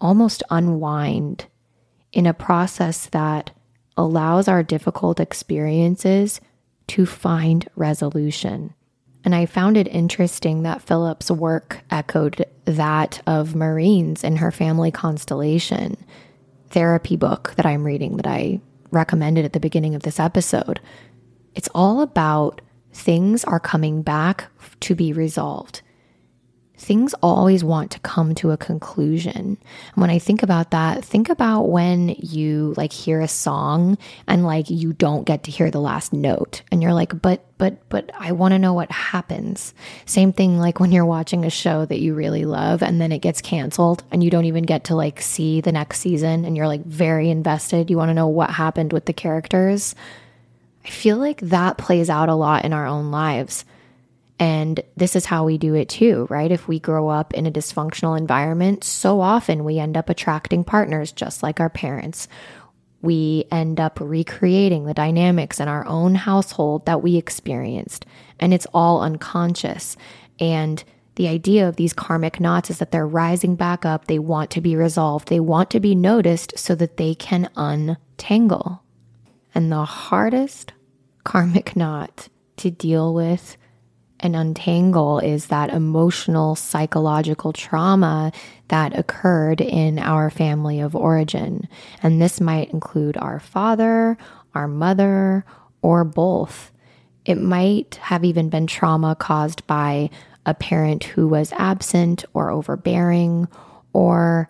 [0.00, 1.46] almost unwind
[2.12, 3.50] in a process that
[3.96, 6.40] allows our difficult experiences
[6.86, 8.72] to find resolution.
[9.26, 14.92] And I found it interesting that Philip's work echoed that of Maureen's in her family
[14.92, 15.96] constellation
[16.70, 18.60] therapy book that I'm reading that I
[18.92, 20.78] recommended at the beginning of this episode.
[21.56, 22.60] It's all about
[22.92, 24.46] things are coming back
[24.80, 25.82] to be resolved
[26.78, 29.36] things always want to come to a conclusion.
[29.36, 29.58] And
[29.94, 34.68] when I think about that, think about when you like hear a song and like
[34.68, 38.32] you don't get to hear the last note and you're like, but, but, but I
[38.32, 39.72] want to know what happens.
[40.04, 43.18] Same thing like when you're watching a show that you really love and then it
[43.18, 46.68] gets canceled and you don't even get to like see the next season and you're
[46.68, 47.90] like very invested.
[47.90, 49.94] You want to know what happened with the characters.
[50.84, 53.64] I feel like that plays out a lot in our own lives
[54.38, 56.50] and this is how we do it too, right?
[56.50, 61.12] If we grow up in a dysfunctional environment, so often we end up attracting partners
[61.12, 62.28] just like our parents.
[63.00, 68.04] We end up recreating the dynamics in our own household that we experienced,
[68.38, 69.96] and it's all unconscious.
[70.38, 70.82] And
[71.14, 74.06] the idea of these karmic knots is that they're rising back up.
[74.06, 75.28] They want to be resolved.
[75.28, 78.82] They want to be noticed so that they can untangle.
[79.54, 80.74] And the hardest
[81.24, 83.56] karmic knot to deal with
[84.20, 88.32] and untangle is that emotional, psychological trauma
[88.68, 91.68] that occurred in our family of origin.
[92.02, 94.16] And this might include our father,
[94.54, 95.44] our mother,
[95.82, 96.72] or both.
[97.24, 100.10] It might have even been trauma caused by
[100.46, 103.48] a parent who was absent or overbearing
[103.92, 104.48] or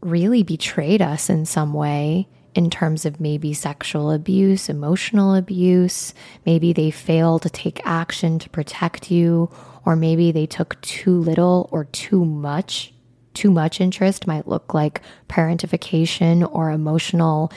[0.00, 6.14] really betrayed us in some way in terms of maybe sexual abuse, emotional abuse.
[6.46, 9.50] Maybe they fail to take action to protect you,
[9.84, 12.92] or maybe they took too little or too much.
[13.34, 17.50] Too much interest might look like parentification or emotional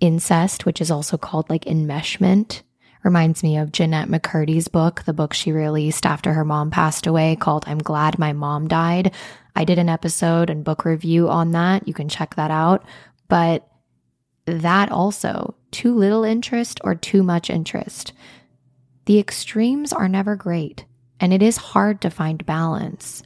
[0.00, 2.62] incest, which is also called like enmeshment.
[3.02, 7.36] Reminds me of Jennette McCurdy's book, the book she released after her mom passed away
[7.36, 9.12] called I'm Glad My Mom Died.
[9.56, 11.86] I did an episode and book review on that.
[11.86, 12.84] You can check that out.
[13.28, 13.68] But
[14.46, 18.12] that also too little interest or too much interest.
[19.06, 20.84] The extremes are never great,
[21.20, 23.22] and it is hard to find balance.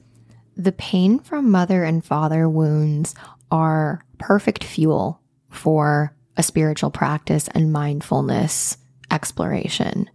[0.57, 3.15] The pain from mother and father wounds
[3.51, 8.77] are perfect fuel for a spiritual practice and mindfulness
[9.11, 10.11] exploration.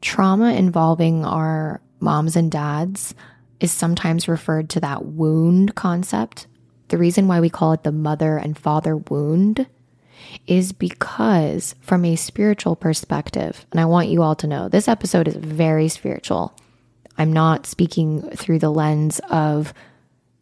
[0.00, 3.14] Trauma involving our moms and dads
[3.60, 6.46] is sometimes referred to that wound concept.
[6.88, 9.66] The reason why we call it the mother and father wound
[10.46, 15.28] is because, from a spiritual perspective, and I want you all to know this episode
[15.28, 16.54] is very spiritual.
[17.18, 19.72] I'm not speaking through the lens of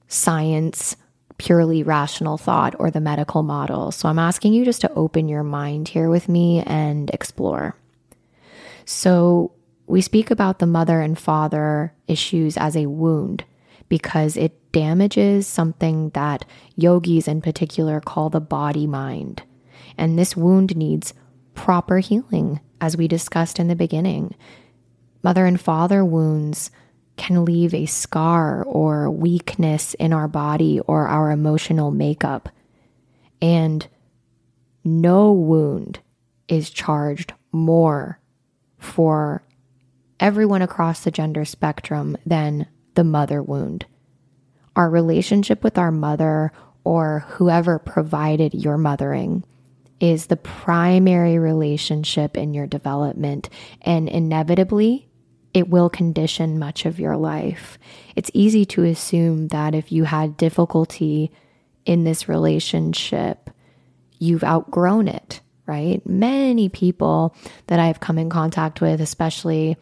[0.09, 0.97] science,
[1.39, 3.93] purely rational thought, or the medical model.
[3.93, 7.77] So I'm asking you just to open your mind here with me and explore.
[8.85, 9.53] So,
[9.87, 13.45] we speak about the mother and father issues as a wound
[13.89, 16.45] because it damages something that
[16.75, 19.43] yogis in particular call the body mind.
[19.97, 21.15] And this wound needs
[21.55, 24.35] proper healing, as we discussed in the beginning.
[25.23, 26.71] Mother and father wounds
[27.17, 32.49] can leave a scar or weakness in our body or our emotional makeup.
[33.41, 33.87] And
[34.85, 36.01] no wound
[36.49, 38.19] is charged more
[38.79, 39.43] for
[40.21, 43.87] everyone across the gender spectrum than the mother wound.
[44.77, 49.45] Our relationship with our mother or whoever provided your mothering
[50.11, 53.49] is the primary relationship in your development,
[53.81, 55.09] and inevitably,
[55.55, 57.79] it will condition much of your life.
[58.15, 61.31] It's easy to assume that if you had difficulty
[61.87, 63.49] in this relationship,
[64.19, 66.05] you've outgrown it, right?
[66.05, 67.35] Many people
[67.69, 69.77] that I've come in contact with, especially,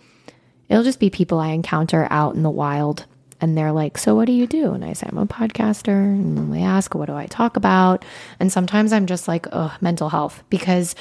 [0.68, 3.06] it'll just be people I encounter out in the wild.
[3.42, 4.72] And they're like, So what do you do?
[4.72, 5.88] And I say, I'm a podcaster.
[5.88, 8.04] And they ask, What do I talk about?
[8.40, 10.42] And sometimes I'm just like, Oh, mental health.
[10.48, 10.94] Because,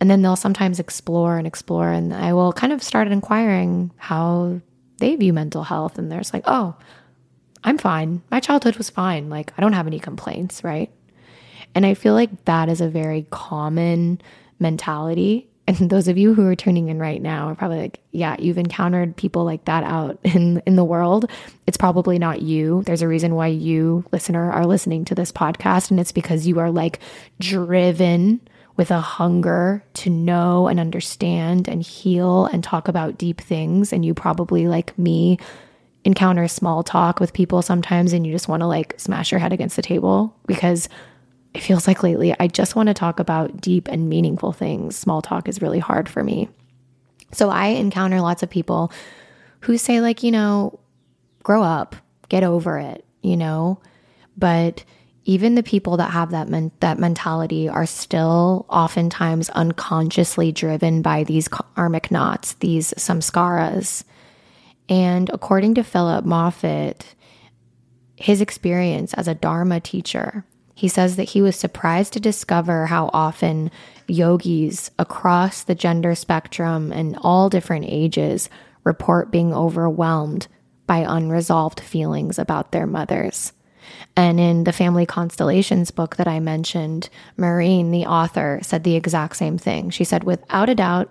[0.00, 1.90] and then they'll sometimes explore and explore.
[1.90, 4.60] And I will kind of start inquiring how
[4.98, 5.96] they view mental health.
[5.96, 6.74] And there's like, Oh,
[7.62, 8.22] I'm fine.
[8.30, 9.30] My childhood was fine.
[9.30, 10.90] Like, I don't have any complaints, right?
[11.76, 14.20] And I feel like that is a very common
[14.58, 15.48] mentality.
[15.66, 18.58] And those of you who are tuning in right now are probably like, yeah, you've
[18.58, 21.30] encountered people like that out in in the world.
[21.66, 22.82] It's probably not you.
[22.84, 26.58] There's a reason why you, listener, are listening to this podcast and it's because you
[26.58, 26.98] are like
[27.40, 28.40] driven
[28.76, 34.04] with a hunger to know and understand and heal and talk about deep things and
[34.04, 35.38] you probably like me
[36.04, 39.52] encounter small talk with people sometimes and you just want to like smash your head
[39.52, 40.88] against the table because
[41.54, 44.96] it feels like lately I just want to talk about deep and meaningful things.
[44.96, 46.48] Small talk is really hard for me.
[47.32, 48.92] So I encounter lots of people
[49.60, 50.78] who say, like, you know,
[51.42, 51.96] grow up,
[52.28, 53.80] get over it, you know?
[54.36, 54.84] But
[55.24, 61.24] even the people that have that men- that mentality are still oftentimes unconsciously driven by
[61.24, 64.04] these karmic knots, these samskaras
[64.88, 67.14] and according to Philip Moffitt,
[68.16, 70.44] his experience as a Dharma teacher,
[70.74, 73.70] he says that he was surprised to discover how often
[74.06, 78.50] yogis across the gender spectrum and all different ages
[78.82, 80.46] report being overwhelmed
[80.86, 83.52] by unresolved feelings about their mothers.
[84.16, 89.36] And in the Family Constellations book that I mentioned, Maureen, the author, said the exact
[89.36, 89.90] same thing.
[89.90, 91.10] She said, without a doubt,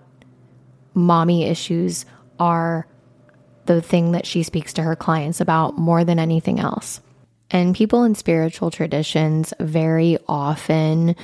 [0.92, 2.06] mommy issues
[2.38, 2.86] are
[3.66, 7.00] the thing that she speaks to her clients about more than anything else.
[7.50, 11.14] And people in spiritual traditions very often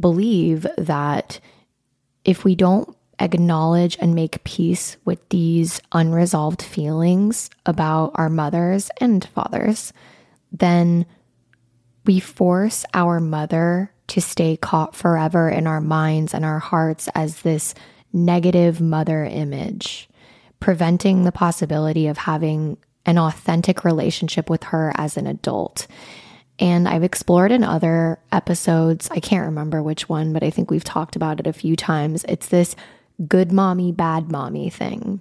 [0.00, 1.40] believe that
[2.24, 9.24] if we don't acknowledge and make peace with these unresolved feelings about our mothers and
[9.24, 9.92] fathers,
[10.50, 11.06] then
[12.04, 17.42] we force our mother to stay caught forever in our minds and our hearts as
[17.42, 17.74] this
[18.12, 20.08] negative mother image
[20.62, 25.86] preventing the possibility of having an authentic relationship with her as an adult.
[26.58, 30.84] And I've explored in other episodes, I can't remember which one, but I think we've
[30.84, 32.24] talked about it a few times.
[32.28, 32.76] It's this
[33.26, 35.20] good mommy, bad mommy thing.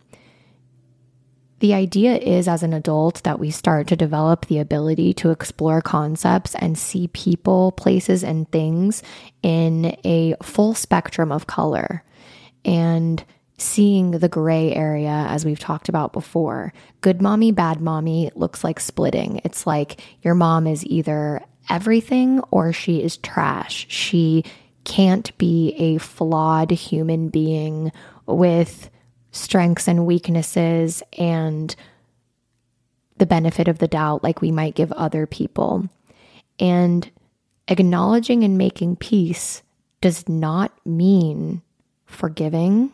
[1.59, 5.79] The idea is, as an adult, that we start to develop the ability to explore
[5.79, 9.03] concepts and see people, places, and things
[9.43, 12.03] in a full spectrum of color.
[12.65, 13.23] And
[13.61, 16.73] seeing the gray area, as we've talked about before.
[17.01, 19.41] Good mommy, bad mommy looks like splitting.
[19.43, 23.85] It's like your mom is either everything or she is trash.
[23.87, 24.43] She
[24.83, 27.91] can't be a flawed human being
[28.25, 28.89] with
[29.31, 31.75] strengths and weaknesses and
[33.17, 35.87] the benefit of the doubt like we might give other people.
[36.59, 37.09] And
[37.67, 39.61] acknowledging and making peace
[40.01, 41.61] does not mean
[42.05, 42.91] forgiving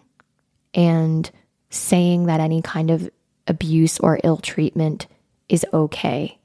[0.74, 1.30] and
[1.70, 3.10] saying that any kind of
[3.48, 5.08] abuse or ill treatment
[5.50, 6.38] is okay.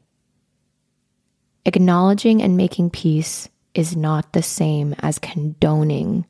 [1.65, 6.27] Acknowledging and making peace is not the same as condoning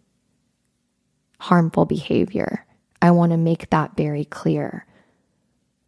[1.39, 2.65] harmful behavior.
[3.01, 4.87] I want to make that very clear.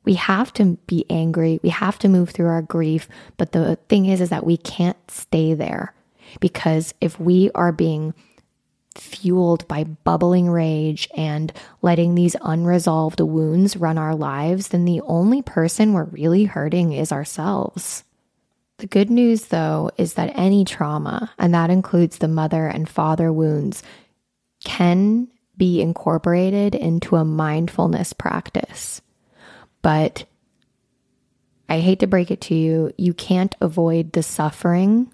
[0.05, 1.61] We have to be angry.
[1.63, 3.09] We have to move through our grief.
[3.37, 5.95] But the thing is, is that we can't stay there
[6.41, 8.15] because if we are being
[8.95, 15.43] fueled by bubbling rage and letting these unresolved wounds run our lives, then the only
[15.43, 18.05] person we're really hurting is ourselves.
[18.79, 23.33] The good news, though, is that any trauma, and that includes the mother and father
[23.33, 23.83] wounds,
[24.65, 29.01] can be incorporated into a mindfulness practice.
[29.83, 30.25] But
[31.69, 35.13] I hate to break it to you, you can't avoid the suffering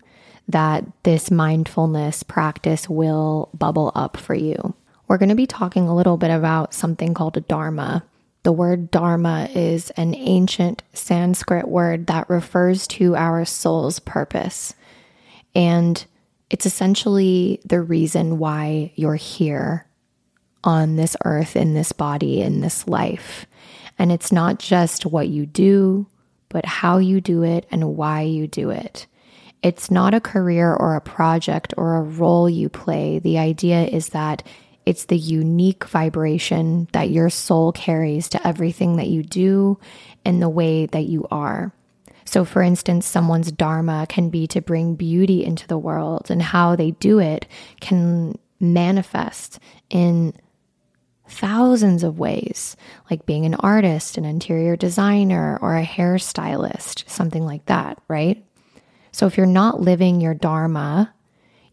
[0.48, 4.74] that this mindfulness practice will bubble up for you.
[5.08, 8.04] We're going to be talking a little bit about something called a dharma.
[8.42, 14.74] The word dharma is an ancient Sanskrit word that refers to our soul's purpose.
[15.54, 16.04] And
[16.48, 19.86] it's essentially the reason why you're here
[20.62, 23.46] on this earth, in this body, in this life.
[23.98, 26.06] And it's not just what you do,
[26.48, 29.06] but how you do it and why you do it.
[29.62, 33.18] It's not a career or a project or a role you play.
[33.18, 34.42] The idea is that
[34.86, 39.78] it's the unique vibration that your soul carries to everything that you do
[40.24, 41.72] and the way that you are.
[42.24, 46.76] So, for instance, someone's dharma can be to bring beauty into the world, and how
[46.76, 47.46] they do it
[47.80, 49.58] can manifest
[49.90, 50.34] in
[51.26, 52.76] thousands of ways,
[53.10, 58.44] like being an artist, an interior designer, or a hairstylist, something like that, right?
[59.12, 61.12] So if you're not living your Dharma,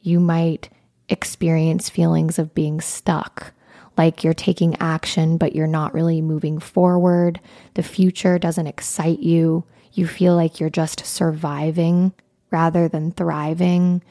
[0.02, 0.70] you might
[1.10, 3.54] experience feelings of being stuck,
[3.98, 7.40] like you're taking action, but you're not really moving forward.
[7.76, 9.64] The future doesn't excite you.
[9.94, 12.14] You feel like you're just surviving
[12.52, 14.04] rather than thriving.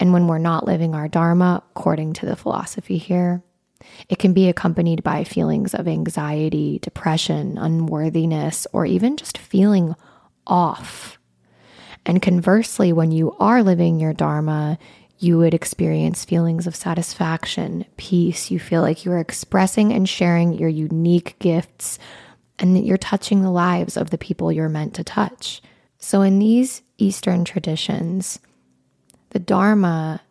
[0.00, 3.42] And when we're not living our Dharma, according to the philosophy here,
[4.08, 9.94] it can be accompanied by feelings of anxiety, depression, unworthiness, or even just feeling
[10.46, 11.18] off.
[12.06, 14.78] And conversely, when you are living your Dharma,
[15.18, 18.50] you would experience feelings of satisfaction, peace.
[18.50, 21.98] You feel like you are expressing and sharing your unique gifts
[22.60, 25.60] and that you're touching the lives of the people you're meant to touch.
[25.98, 28.38] So, in these Eastern traditions,
[29.30, 30.22] the Dharma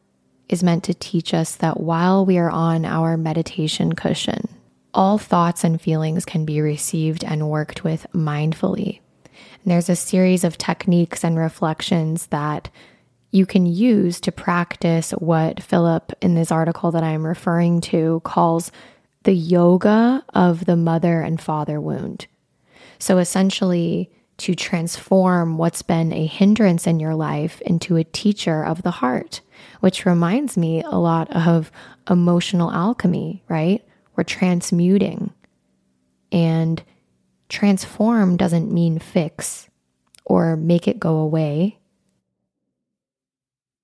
[0.48, 4.48] is meant to teach us that while we are on our meditation cushion,
[4.94, 9.02] all thoughts and feelings can be received and worked with mindfully.
[9.66, 12.70] And there's a series of techniques and reflections that
[13.32, 18.72] you can use to practice what Philip in this article that I'm referring to calls
[19.24, 22.28] the yoga of the mother and father wound.
[23.00, 28.84] So essentially, to transform what's been a hindrance in your life into a teacher of
[28.84, 29.42] the heart
[29.80, 31.72] which reminds me a lot of
[32.10, 33.86] emotional alchemy, right?
[34.16, 35.34] We're transmuting.
[36.32, 36.84] And
[37.50, 39.70] transform doesn't mean fix
[40.26, 41.80] or make it go away.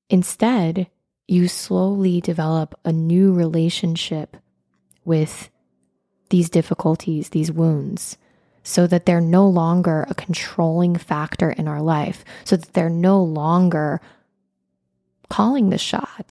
[0.10, 0.88] Instead,
[1.28, 4.36] you slowly develop a new relationship
[5.06, 5.50] with
[6.30, 8.18] these difficulties, these wounds,
[8.64, 13.22] so that they're no longer a controlling factor in our life, so that they're no
[13.22, 14.02] longer
[15.30, 16.31] calling the shot.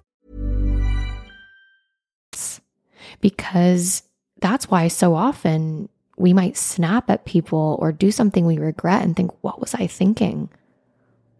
[3.21, 4.03] Because
[4.39, 9.15] that's why so often we might snap at people or do something we regret and
[9.15, 10.49] think, what was I thinking?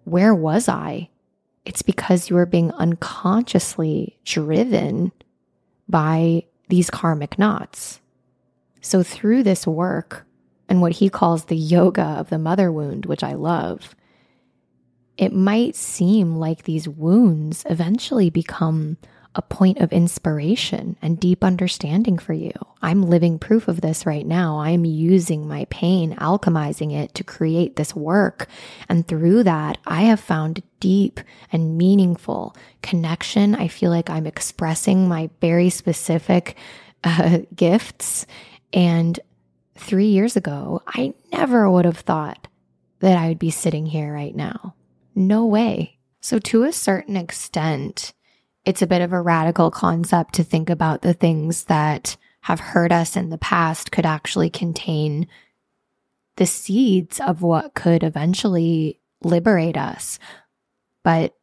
[0.04, 1.10] where was I?
[1.66, 5.12] It's because you are being unconsciously driven
[5.88, 8.02] by these karmic knots.
[8.82, 10.26] So, through this work
[10.68, 13.96] and what he calls the yoga of the mother wound, which I love,
[15.18, 18.98] it might seem like these wounds eventually become
[19.34, 22.52] a point of inspiration and deep understanding for you.
[22.82, 24.60] I'm living proof of this right now.
[24.60, 28.48] I'm using my pain, alchemizing it to create this work.
[28.90, 31.22] And through that, I have found deep
[31.52, 33.56] and meaningful connection.
[33.56, 36.58] I feel like I'm expressing my very specific
[37.04, 38.26] uh, gifts.
[38.74, 39.18] And
[39.76, 42.48] three years ago, I never would have thought
[43.00, 44.76] that I would be sitting here right now.
[45.16, 45.98] No way.
[46.20, 48.14] So, to a certain extent,
[48.66, 52.92] it's a bit of a radical concept to think about the things that have hurt
[52.92, 55.28] us in the past could actually contain
[56.38, 60.20] the seeds of what could eventually liberate us.
[61.04, 61.36] But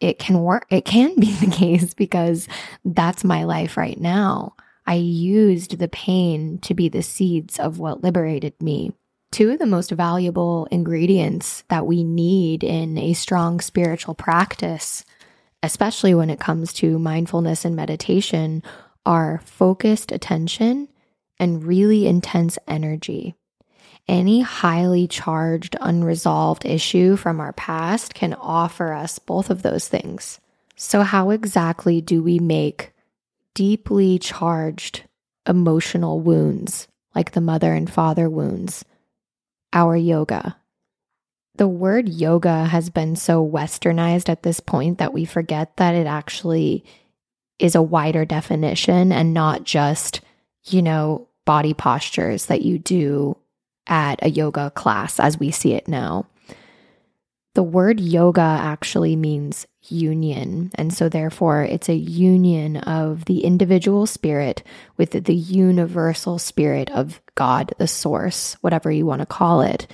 [0.00, 2.48] it can work, it can be the case because
[2.84, 4.54] that's my life right now.
[4.86, 8.92] I used the pain to be the seeds of what liberated me.
[9.30, 15.04] Two of the most valuable ingredients that we need in a strong spiritual practice
[15.62, 18.62] especially when it comes to mindfulness and meditation,
[19.04, 20.88] are focused attention
[21.38, 23.34] and really intense energy.
[24.08, 30.40] Any highly charged, unresolved issue from our past can offer us both of those things.
[30.76, 32.92] So, how exactly do we make
[33.54, 35.04] deeply charged
[35.46, 38.84] emotional wounds, like the mother and father wounds,
[39.72, 40.56] our yoga?
[41.60, 46.06] The word yoga has been so westernized at this point that we forget that it
[46.06, 46.82] actually
[47.58, 50.22] is a wider definition and not just,
[50.64, 53.36] you know, body postures that you do
[53.86, 56.24] at a yoga class as we see it now.
[57.54, 60.70] The word yoga actually means union.
[60.76, 64.62] And so, therefore, it's a union of the individual spirit
[64.96, 69.86] with the universal spirit of God, the source, whatever you want to call it.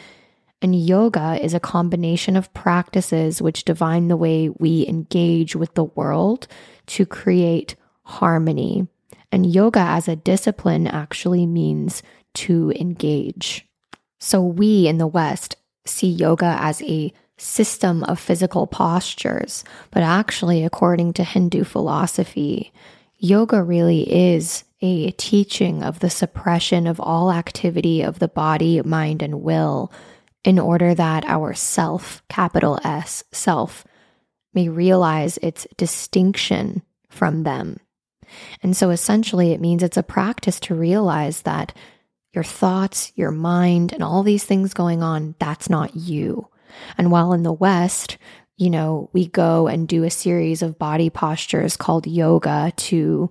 [0.66, 5.84] And yoga is a combination of practices which divine the way we engage with the
[5.84, 6.48] world
[6.86, 8.88] to create harmony.
[9.30, 12.02] And yoga as a discipline actually means
[12.34, 13.64] to engage.
[14.18, 15.54] So we in the West
[15.84, 19.62] see yoga as a system of physical postures,
[19.92, 22.72] but actually, according to Hindu philosophy,
[23.18, 29.22] yoga really is a teaching of the suppression of all activity of the body, mind,
[29.22, 29.92] and will
[30.46, 33.84] in order that our self, capital S, self,
[34.54, 37.78] may realize its distinction from them.
[38.62, 41.76] And so essentially, it means it's a practice to realize that
[42.32, 46.48] your thoughts, your mind, and all these things going on, that's not you.
[46.96, 48.16] And while in the West,
[48.56, 53.30] you know, we go and do a series of body postures called yoga to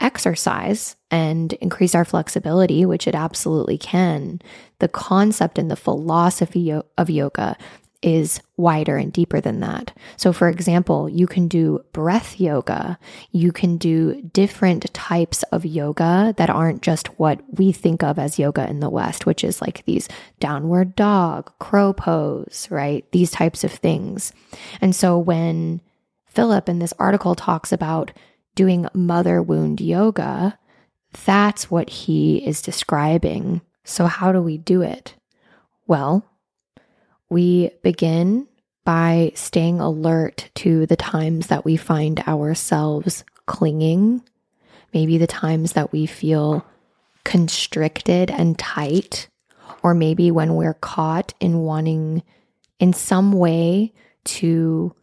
[0.00, 4.40] exercise and increase our flexibility, which it absolutely can,
[4.78, 7.56] the concept and the philosophy of yoga
[8.02, 9.96] is wider and deeper than that.
[10.16, 12.98] So, for example, you can do breath yoga,
[13.32, 18.38] you can do different types of yoga that aren't just what we think of as
[18.38, 20.08] yoga in the West, which is like these
[20.40, 23.04] downward dog, crow pose, right?
[23.12, 24.32] These types of things.
[24.80, 25.80] And so, when
[26.26, 28.12] Philip in this article talks about
[28.56, 30.58] doing mother wound yoga,
[31.24, 33.60] that's what he is describing.
[33.84, 35.14] So, how do we do it?
[35.86, 36.24] Well,
[37.30, 38.48] we begin
[38.84, 44.22] by staying alert to the times that we find ourselves clinging,
[44.92, 46.64] maybe the times that we feel
[47.24, 49.28] constricted and tight,
[49.82, 52.22] or maybe when we're caught in wanting
[52.78, 53.92] in some way
[54.24, 54.94] to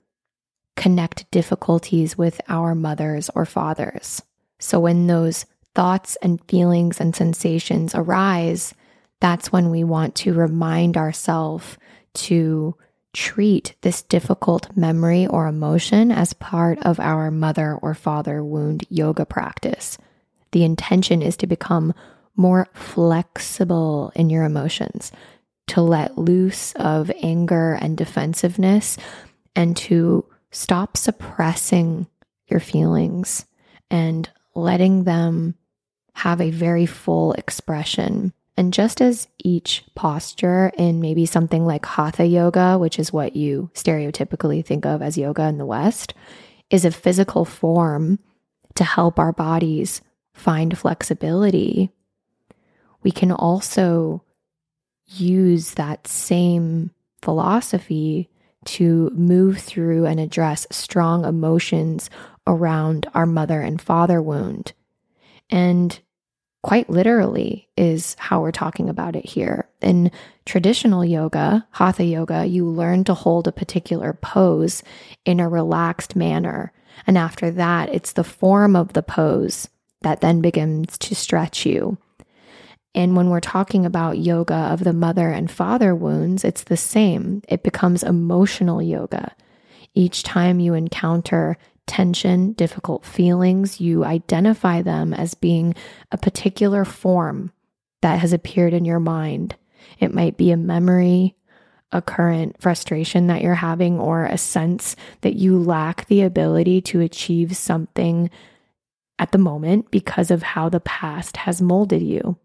[0.76, 4.21] connect difficulties with our mothers or fathers.
[4.59, 5.45] So when those
[5.76, 8.74] thoughts and feelings and sensations arise,
[9.19, 11.78] that's when we want to remind ourselves
[12.13, 12.76] to
[13.13, 19.26] treat this difficult memory or emotion as part of our mother or father wound yoga
[19.26, 19.97] practice.
[20.51, 21.93] The intention is to become
[22.36, 25.11] more flexible in your emotions,
[25.67, 28.97] to let loose of anger and defensiveness,
[29.55, 32.07] and to stop suppressing
[32.47, 33.45] your feelings
[33.89, 35.55] and letting them
[36.13, 38.31] have a very full expression.
[38.55, 43.71] And just as each posture in maybe something like hatha yoga, which is what you
[43.73, 46.13] stereotypically think of as yoga in the West,
[46.69, 48.19] is a physical form
[48.75, 50.01] to help our bodies
[50.33, 51.91] find flexibility,
[53.01, 54.23] we can also
[55.05, 56.91] use that same
[57.21, 58.29] philosophy
[58.66, 62.09] to move through and address strong emotions
[62.47, 64.74] around our mother and father wound.
[65.49, 65.99] And
[66.61, 69.68] quite literally is how we're talking about it here.
[69.82, 70.11] In
[70.45, 74.82] traditional yoga, hatha yoga, you learn to hold a particular pose
[75.26, 76.72] in a relaxed manner.
[77.05, 79.68] And after that, it's the form of the pose
[80.01, 81.97] that then begins to stretch you.
[82.95, 87.41] And when we're talking about yoga of the mother and father wounds, it's the same.
[87.47, 89.35] It becomes emotional yoga.
[89.95, 95.75] Each time you encounter tension, difficult feelings, you identify them as being
[96.11, 97.51] a particular form
[98.01, 99.55] that has appeared in your mind.
[99.99, 101.35] It might be a memory,
[101.91, 107.01] a current frustration that you're having, or a sense that you lack the ability to
[107.01, 108.29] achieve something
[109.19, 112.37] at the moment because of how the past has molded you.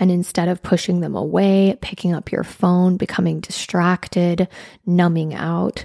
[0.00, 4.48] And instead of pushing them away, picking up your phone, becoming distracted,
[4.86, 5.84] numbing out,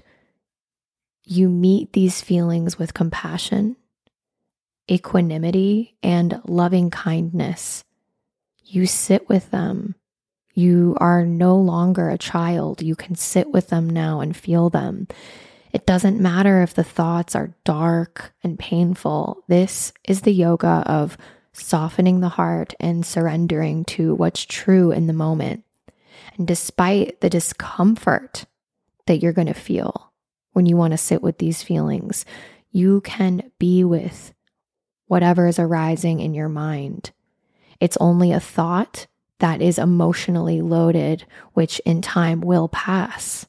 [1.26, 3.76] you meet these feelings with compassion,
[4.90, 7.84] equanimity, and loving kindness.
[8.64, 9.96] You sit with them.
[10.54, 12.82] You are no longer a child.
[12.82, 15.10] You can sit with them now and feel them.
[15.74, 19.44] It doesn't matter if the thoughts are dark and painful.
[19.50, 21.18] This is the yoga of
[21.56, 25.64] softening the heart and surrendering to what's true in the moment.
[26.38, 28.46] And despite the discomfort
[29.08, 30.12] that you're going to feel,
[30.56, 32.24] when you want to sit with these feelings.
[32.72, 34.34] You can be with
[35.08, 37.12] whatever is arising in your mind.
[37.82, 39.06] It's only a thought
[39.40, 43.46] that is emotionally loaded, which in time will pass.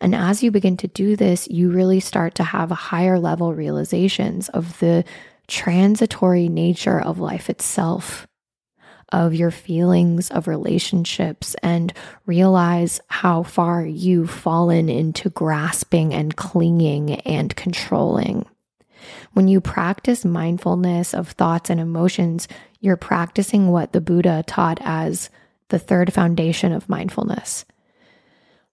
[0.00, 4.48] And as you begin to do this, you really start to have higher level realizations
[4.50, 5.04] of the
[5.48, 8.26] transitory nature of life itself,
[9.12, 11.92] of your feelings, of relationships, and
[12.26, 18.44] realize how far you've fallen into grasping and clinging and controlling.
[19.32, 22.48] When you practice mindfulness of thoughts and emotions,
[22.80, 25.30] you're practicing what the Buddha taught as
[25.68, 27.64] the third foundation of mindfulness.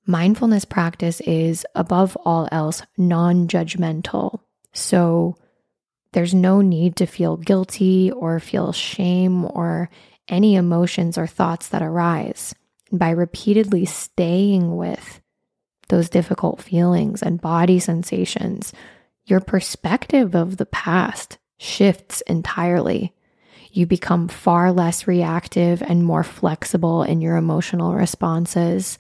[0.06, 4.40] Mindfulness practice is, above all else, non judgmental.
[4.74, 5.38] So
[6.14, 9.90] there's no need to feel guilty or feel shame or
[10.28, 12.56] any emotions or thoughts that arise.
[12.92, 15.22] By repeatedly staying with
[15.90, 18.72] those difficult feelings and body sensations,
[19.26, 23.14] your perspective of the past shifts entirely.
[23.72, 29.00] You become far less reactive and more flexible in your emotional responses.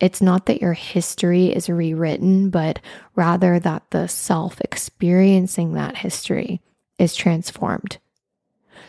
[0.00, 2.78] It's not that your history is rewritten, but
[3.16, 6.60] rather that the self experiencing that history
[6.98, 7.98] is transformed.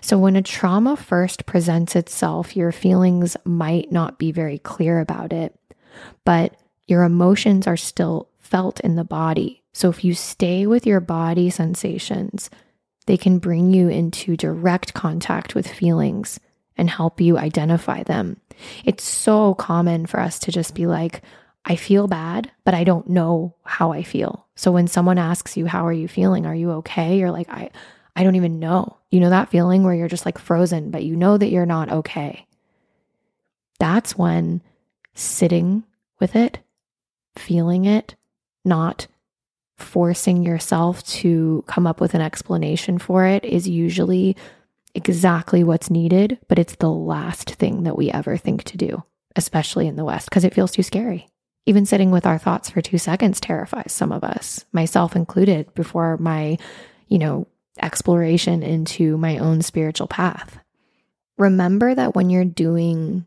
[0.02, 5.34] So, when a trauma first presents itself, your feelings might not be very clear about
[5.34, 5.58] it,
[6.26, 6.56] but
[6.88, 9.64] your emotions are still felt in the body.
[9.74, 12.50] So, if you stay with your body sensations,
[13.08, 16.40] they can bring you into direct contact with feelings
[16.78, 18.40] and help you identify them.
[18.86, 21.22] It's so common for us to just be like,
[21.66, 24.48] I feel bad, but I don't know how I feel.
[24.56, 26.46] So when someone asks you, How are you feeling?
[26.46, 27.18] Are you okay?
[27.18, 27.70] You're like, I,
[28.16, 28.98] I don't even know.
[29.12, 31.92] You know that feeling where you're just like frozen, but you know that you're not
[31.92, 32.46] okay.
[33.80, 34.62] That's when
[35.14, 35.84] sitting
[36.20, 36.60] with it,
[37.36, 38.16] feeling it,
[38.66, 39.08] not
[39.78, 44.36] forcing yourself to come up with an explanation for it is usually
[44.94, 49.04] exactly what's needed, but it's the last thing that we ever think to do,
[49.36, 51.30] especially in the West, because it feels too scary.
[51.66, 56.18] Even sitting with our thoughts for two seconds terrifies some of us, myself included, before
[56.18, 56.58] my,
[57.08, 57.48] you know,
[57.82, 60.60] exploration into my own spiritual path.
[61.38, 63.26] Remember that when you're doing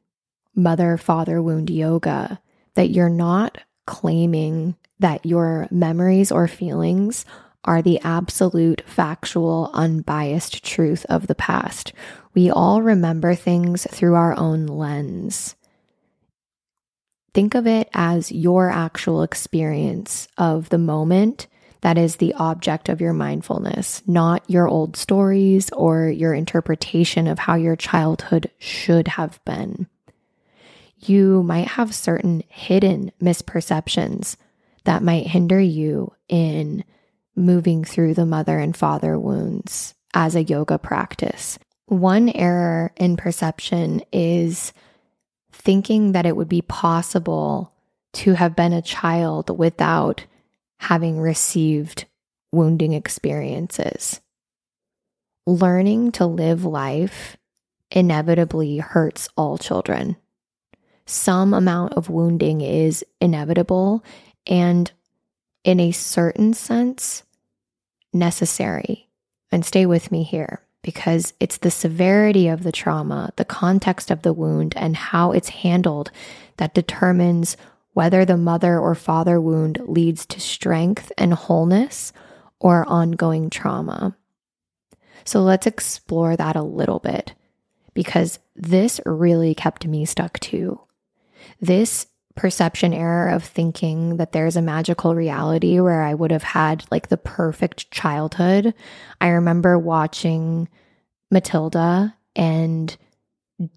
[0.54, 2.40] mother father wound yoga,
[2.74, 7.24] that you're not claiming that your memories or feelings
[7.64, 11.92] are the absolute, factual, unbiased truth of the past.
[12.34, 15.54] We all remember things through our own lens.
[17.34, 21.46] Think of it as your actual experience of the moment
[21.82, 27.40] that is the object of your mindfulness, not your old stories or your interpretation of
[27.40, 29.88] how your childhood should have been.
[31.00, 34.36] You might have certain hidden misperceptions
[34.84, 36.84] that might hinder you in
[37.34, 41.58] moving through the mother and father wounds as a yoga practice.
[41.86, 44.72] One error in perception is
[45.52, 47.72] thinking that it would be possible
[48.14, 50.26] to have been a child without
[50.78, 52.06] having received
[52.50, 54.20] wounding experiences.
[55.46, 57.36] Learning to live life
[57.90, 60.16] inevitably hurts all children.
[61.06, 64.04] Some amount of wounding is inevitable
[64.46, 64.90] and
[65.64, 67.22] in a certain sense,
[68.12, 69.08] necessary.
[69.50, 74.22] And stay with me here because it's the severity of the trauma, the context of
[74.22, 76.10] the wound, and how it's handled
[76.56, 77.56] that determines
[77.92, 82.12] whether the mother or father wound leads to strength and wholeness
[82.58, 84.16] or ongoing trauma.
[85.24, 87.34] So let's explore that a little bit
[87.94, 90.80] because this really kept me stuck too.
[91.60, 96.84] This perception error of thinking that there's a magical reality where I would have had
[96.90, 98.74] like the perfect childhood.
[99.20, 100.68] I remember watching
[101.30, 102.96] Matilda and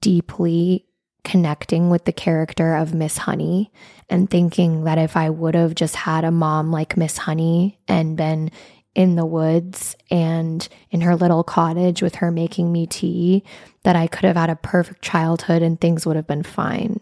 [0.02, 0.86] deeply
[1.24, 3.72] connecting with the character of Miss Honey
[4.10, 8.16] and thinking that if I would have just had a mom like Miss Honey and
[8.16, 8.52] been
[8.94, 13.44] in the woods and in her little cottage with her making me tea,
[13.84, 17.02] that I could have had a perfect childhood and things would have been fine.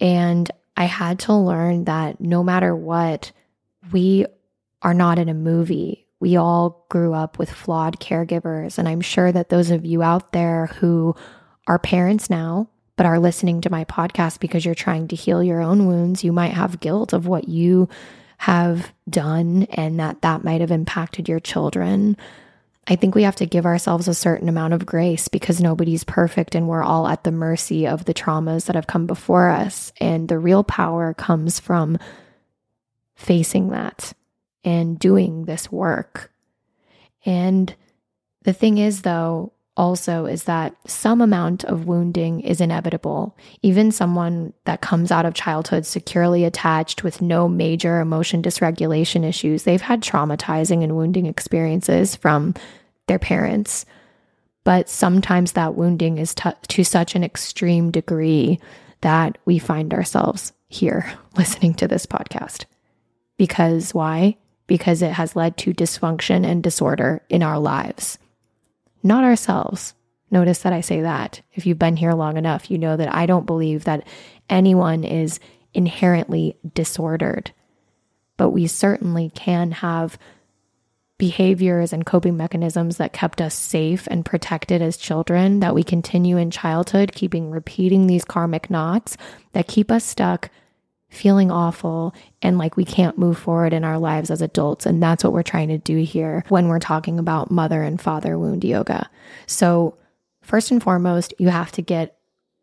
[0.00, 3.32] And I had to learn that no matter what,
[3.90, 4.26] we
[4.82, 6.06] are not in a movie.
[6.20, 8.78] We all grew up with flawed caregivers.
[8.78, 11.14] And I'm sure that those of you out there who
[11.66, 15.60] are parents now, but are listening to my podcast because you're trying to heal your
[15.60, 17.88] own wounds, you might have guilt of what you
[18.38, 22.16] have done and that that might have impacted your children.
[22.90, 26.54] I think we have to give ourselves a certain amount of grace because nobody's perfect
[26.54, 29.92] and we're all at the mercy of the traumas that have come before us.
[30.00, 31.98] And the real power comes from
[33.14, 34.14] facing that
[34.64, 36.32] and doing this work.
[37.26, 37.74] And
[38.42, 43.36] the thing is, though, also is that some amount of wounding is inevitable.
[43.62, 49.62] Even someone that comes out of childhood securely attached with no major emotion dysregulation issues,
[49.62, 52.54] they've had traumatizing and wounding experiences from
[53.08, 53.84] their parents.
[54.64, 58.60] But sometimes that wounding is t- to such an extreme degree
[59.00, 62.64] that we find ourselves here listening to this podcast.
[63.36, 64.36] Because why?
[64.66, 68.18] Because it has led to dysfunction and disorder in our lives
[69.02, 69.94] not ourselves.
[70.30, 71.40] Notice that I say that.
[71.54, 74.06] If you've been here long enough, you know that I don't believe that
[74.50, 75.40] anyone is
[75.74, 77.52] inherently disordered,
[78.36, 80.18] but we certainly can have
[81.18, 86.36] behaviors and coping mechanisms that kept us safe and protected as children that we continue
[86.36, 89.16] in childhood, keeping repeating these karmic knots
[89.52, 90.48] that keep us stuck
[91.10, 94.86] feeling awful and like we can't move forward in our lives as adults.
[94.86, 98.38] And that's what we're trying to do here when we're talking about mother and father
[98.38, 99.08] wound yoga.
[99.46, 99.96] So,
[100.42, 102.18] first and foremost, you have to get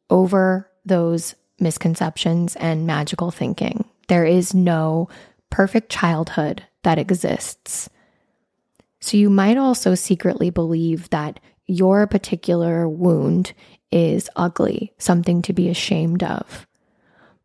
[0.09, 3.85] over those misconceptions and magical thinking.
[4.07, 5.09] There is no
[5.49, 7.89] perfect childhood that exists.
[9.05, 13.53] So, you might also secretly believe that your particular wound
[13.91, 16.65] is ugly, something to be ashamed of.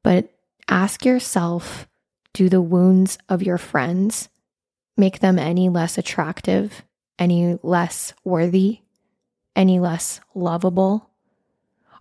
[0.03, 0.33] But
[0.71, 1.87] ask yourself
[2.33, 4.31] do the wounds of your friends
[4.97, 6.83] make them any less attractive,
[7.19, 8.81] any less worthy,
[9.55, 11.11] any less lovable?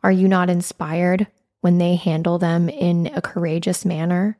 [0.01, 1.27] Are you not inspired
[1.59, 4.37] when they handle them in a courageous manner?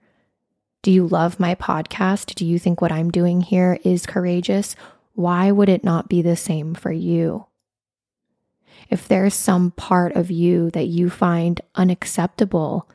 [0.81, 2.35] Do you love my podcast?
[2.35, 4.77] Do you think what I'm doing here is courageous?
[5.19, 7.45] Why would it not be the same for you?
[8.89, 12.87] If there's some part of you that you find unacceptable,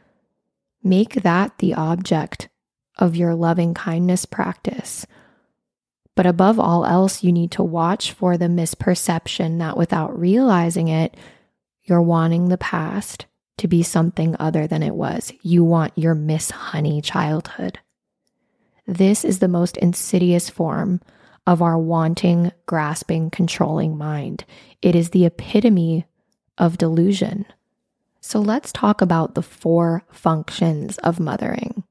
[0.87, 2.51] Make that the object
[2.99, 5.07] of your loving kindness practice.
[6.14, 11.16] But above all else, you need to watch for the misperception that without realizing it,
[11.85, 13.25] you're wanting the past
[13.57, 15.33] to be something other than it was.
[15.41, 17.79] You want your Miss Honey childhood.
[18.87, 21.01] This is the most insidious form
[21.47, 24.45] of our wanting, grasping, controlling mind.
[24.82, 26.07] It is the epitome
[26.59, 27.47] of delusion.
[28.20, 31.84] So let's talk about the four functions of mothering.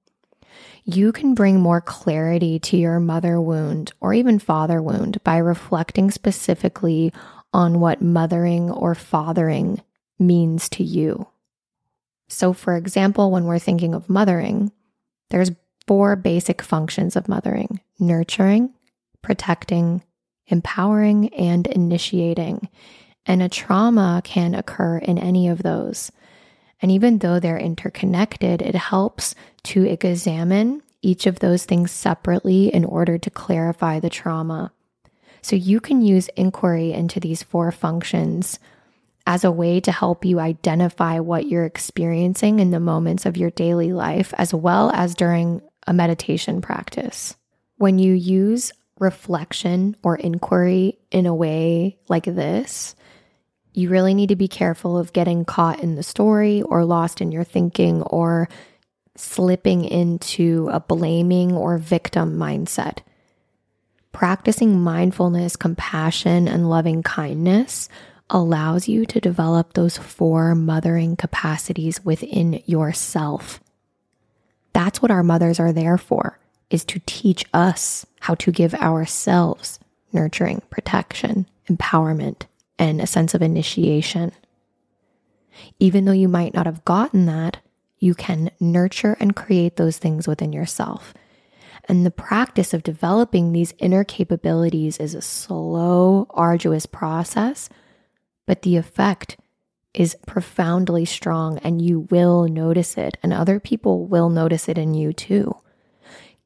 [0.86, 6.12] You can bring more clarity to your mother wound or even father wound by reflecting
[6.12, 7.14] specifically
[7.54, 9.82] on what mothering or fathering
[10.20, 11.28] means to you.
[12.28, 14.72] So, for example, when we're thinking of mothering,
[15.30, 15.52] there's
[15.88, 18.74] four basic functions of mothering nurturing,
[19.24, 20.04] protecting,
[20.46, 22.70] empowering, and initiating.
[23.26, 26.12] And a trauma can occur in any of those.
[26.82, 32.86] And even though they're interconnected, it helps to examine each of those things separately in
[32.86, 34.72] order to clarify the trauma.
[35.42, 38.60] So you can use inquiry into these four functions
[39.26, 43.52] as a way to help you identify what you're experiencing in the moments of your
[43.52, 47.36] daily life, as well as during a meditation practice.
[47.78, 52.96] When you use reflection or inquiry in a way like this,
[53.74, 57.32] you really need to be careful of getting caught in the story or lost in
[57.32, 58.48] your thinking or
[59.16, 63.00] slipping into a blaming or victim mindset.
[64.12, 67.90] Practicing mindfulness, compassion, and loving kindness
[68.30, 73.60] allows you to develop those four mothering capacities within yourself.
[74.72, 76.40] That's what our mothers are there for,
[76.74, 79.80] is to teach us how to give ourselves
[80.12, 82.44] nurturing, protection, empowerment,
[82.80, 84.32] and a sense of initiation.
[85.80, 87.58] Even though you might not have gotten that,
[88.00, 91.14] you can nurture and create those things within yourself.
[91.86, 97.70] And the practice of developing these inner capabilities is a slow, arduous process,
[98.48, 99.38] but the effect
[99.94, 104.96] is profoundly strong and you will notice it, and other people will notice it in
[104.96, 105.56] you too.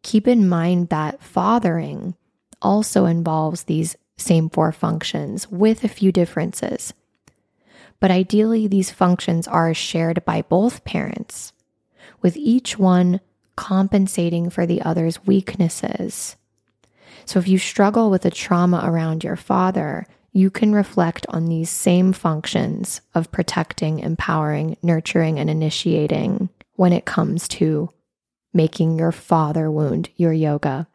[0.04, 2.16] Keep in mind that fathering
[2.62, 6.94] also involves these same four functions with a few differences.
[8.00, 11.54] But ideally, these functions are shared by both parents,
[12.22, 13.20] with each one
[13.56, 16.36] compensating for the other's weaknesses.
[17.26, 21.70] So if you struggle with a trauma around your father, you can reflect on these
[21.70, 27.90] same functions of protecting, empowering, nurturing, and initiating when it comes to
[28.58, 30.88] making your father wound your yoga.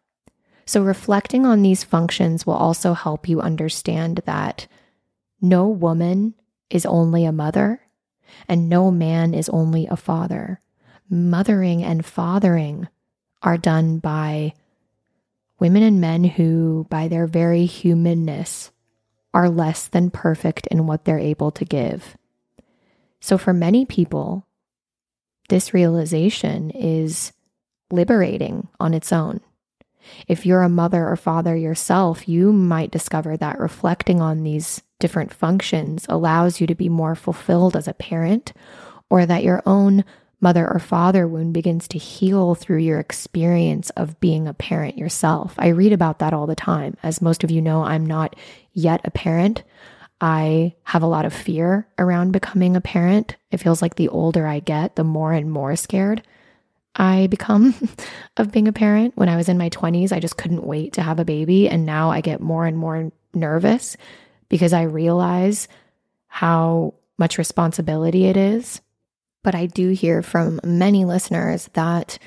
[0.67, 4.67] So, reflecting on these functions will also help you understand that
[5.41, 6.35] no woman
[6.69, 7.81] is only a mother
[8.49, 10.61] and no man is only a father.
[11.09, 12.89] Mothering and fathering
[13.43, 14.55] are done by
[15.59, 18.71] women and men who, by their very humanness,
[19.35, 22.17] are less than perfect in what they're able to give.
[23.21, 24.47] So, for many people,
[25.49, 27.33] this realization is
[27.93, 29.41] liberating on its own.
[30.27, 35.33] If you're a mother or father yourself, you might discover that reflecting on these different
[35.33, 38.53] functions allows you to be more fulfilled as a parent,
[39.11, 40.05] or that your own
[40.41, 45.55] mother or father wound begins to heal through your experience of being a parent yourself.
[45.57, 46.97] I read about that all the time.
[47.03, 48.35] As most of you know, I'm not
[48.73, 49.63] yet a parent.
[50.21, 53.37] I have a lot of fear around becoming a parent.
[53.53, 56.23] It feels like the older I get, the more and more scared
[56.95, 57.75] I become
[58.37, 59.17] of being a parent.
[59.17, 61.69] When I was in my 20s, I just couldn't wait to have a baby.
[61.69, 63.97] And now I get more and more nervous
[64.49, 65.69] because I realize
[66.27, 68.81] how much responsibility it is
[69.43, 72.19] but I do hear from many listeners that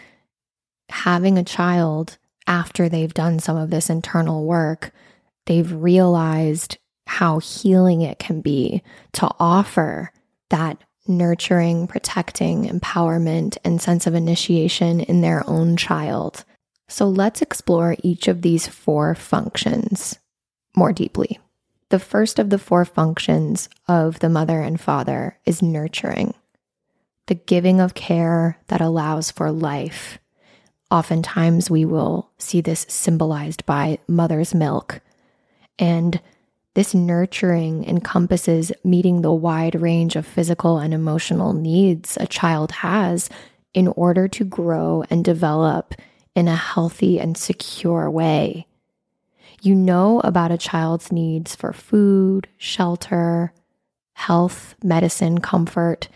[0.90, 4.92] having a child after they've done some of this internal work,
[5.46, 10.12] they've realized how healing it can be to offer
[10.50, 16.44] that nurturing, protecting, empowerment, and sense of initiation in their own child.
[16.88, 20.20] So let's explore each of these four functions
[20.76, 21.40] more deeply.
[21.90, 26.34] The first of the four functions of the mother and father is nurturing
[27.28, 30.20] the giving of care that allows for life.
[30.92, 35.02] Oftentimes, we will see this symbolized by mother's milk.
[35.80, 36.22] And
[36.76, 43.30] this nurturing encompasses meeting the wide range of physical and emotional needs a child has
[43.74, 45.96] in order to grow and develop
[46.36, 48.68] in a healthy and secure way.
[49.62, 53.54] You know about a child's needs for food, shelter,
[54.14, 56.10] health, medicine, comfort,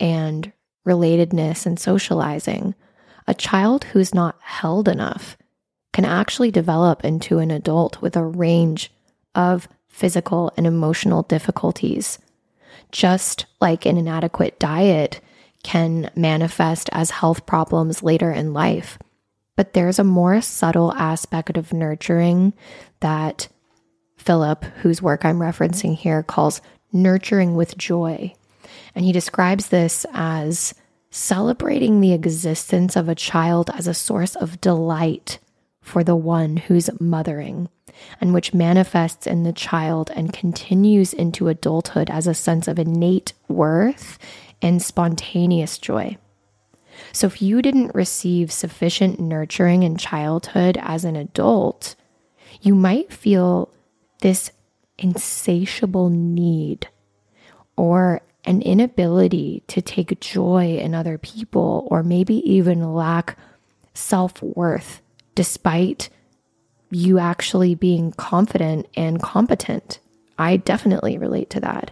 [0.00, 0.52] and
[0.86, 2.74] relatedness, and socializing,
[3.26, 5.36] a child who's not held enough
[5.92, 8.92] can actually develop into an adult with a range
[9.34, 12.18] of physical and emotional difficulties.
[12.92, 15.22] Just like an inadequate diet
[15.62, 18.98] can manifest as health problems later in life.
[19.56, 22.52] But there's a more subtle aspect of nurturing
[23.00, 23.48] that
[24.18, 26.60] Philip, whose work I'm referencing here, calls
[26.92, 28.34] nurturing with joy.
[28.94, 30.74] And he describes this as
[31.10, 35.38] celebrating the existence of a child as a source of delight
[35.80, 37.70] for the one who's mothering,
[38.20, 43.32] and which manifests in the child and continues into adulthood as a sense of innate
[43.48, 44.18] worth
[44.62, 46.16] and spontaneous joy.
[47.12, 51.94] So, if you didn't receive sufficient nurturing in childhood as an adult,
[52.62, 53.70] you might feel
[54.20, 54.50] this
[54.98, 56.88] insatiable need
[57.76, 63.36] or an inability to take joy in other people, or maybe even lack
[63.92, 65.02] self worth,
[65.34, 66.08] despite
[66.90, 69.98] you actually being confident and competent.
[70.38, 71.90] I definitely relate to that.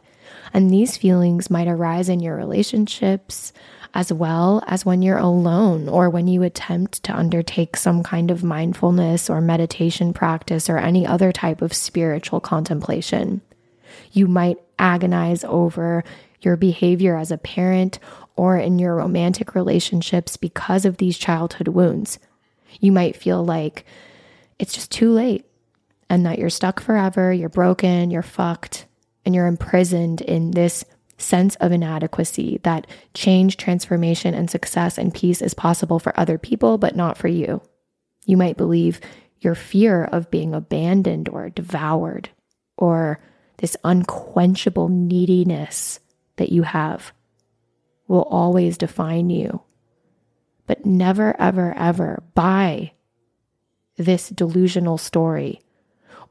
[0.53, 3.53] And these feelings might arise in your relationships
[3.95, 8.43] as well as when you're alone or when you attempt to undertake some kind of
[8.43, 13.41] mindfulness or meditation practice or any other type of spiritual contemplation.
[14.13, 16.03] You might agonize over
[16.41, 18.01] your behavior as a parent
[18.37, 22.19] or in your romantic relationships because of these childhood wounds.
[22.81, 23.87] You might feel like
[24.59, 25.45] it's just too late
[26.09, 28.87] and that you're stuck forever, you're broken, you're fucked,
[29.25, 30.85] and you're imprisoned in this
[31.17, 36.79] sense of inadequacy that change, transformation, and success and peace is possible for other people,
[36.79, 37.63] but not for you.
[38.27, 39.01] You might believe
[39.41, 42.31] your fear of being abandoned or devoured,
[42.77, 43.21] or
[43.59, 46.01] this unquenchable neediness
[46.37, 47.13] that you have
[48.09, 49.63] will always define you.
[50.67, 52.93] But never, ever, ever buy
[53.97, 55.61] this delusional story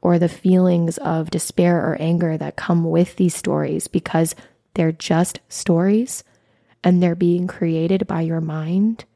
[0.00, 4.34] or the feelings of despair or anger that come with these stories because
[4.74, 6.22] they're just stories
[6.84, 9.06] and they're being created by your mind,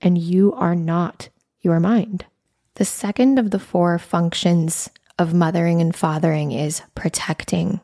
[0.00, 1.28] and you are not
[1.60, 2.24] your mind.
[2.74, 4.88] The second of the four functions
[5.18, 7.80] of mothering and fathering is protecting.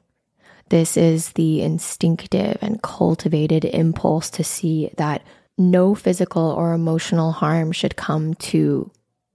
[0.68, 5.22] This is the instinctive and cultivated impulse to see that
[5.58, 8.90] no physical or emotional harm should come to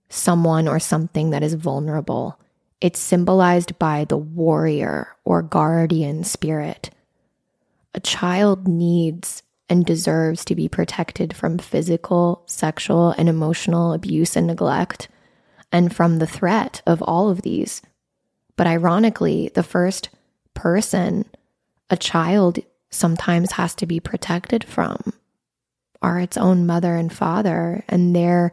[0.08, 2.38] someone or something that is vulnerable.
[2.80, 6.90] It's symbolized by the warrior or guardian spirit.
[7.94, 14.46] A child needs and deserves to be protected from physical, sexual, and emotional abuse and
[14.46, 15.08] neglect,
[15.70, 17.82] and from the threat of all of these.
[18.56, 20.08] But ironically, the first
[20.54, 21.26] person
[21.90, 22.58] a child
[22.90, 25.12] sometimes has to be protected from
[26.00, 28.52] are its own mother and father and their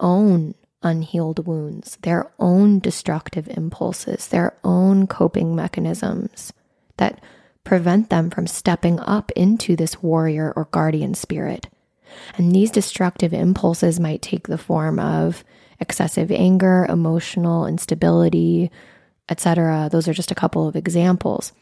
[0.00, 6.52] own unhealed wounds, their own destructive impulses, their own coping mechanisms
[6.96, 7.22] that
[7.64, 11.68] prevent them from stepping up into this warrior or guardian spirit.
[12.38, 15.44] And these destructive impulses might take the form of
[15.80, 18.70] excessive anger, emotional instability,
[19.28, 19.88] etc.
[19.90, 21.52] Those are just a couple of examples.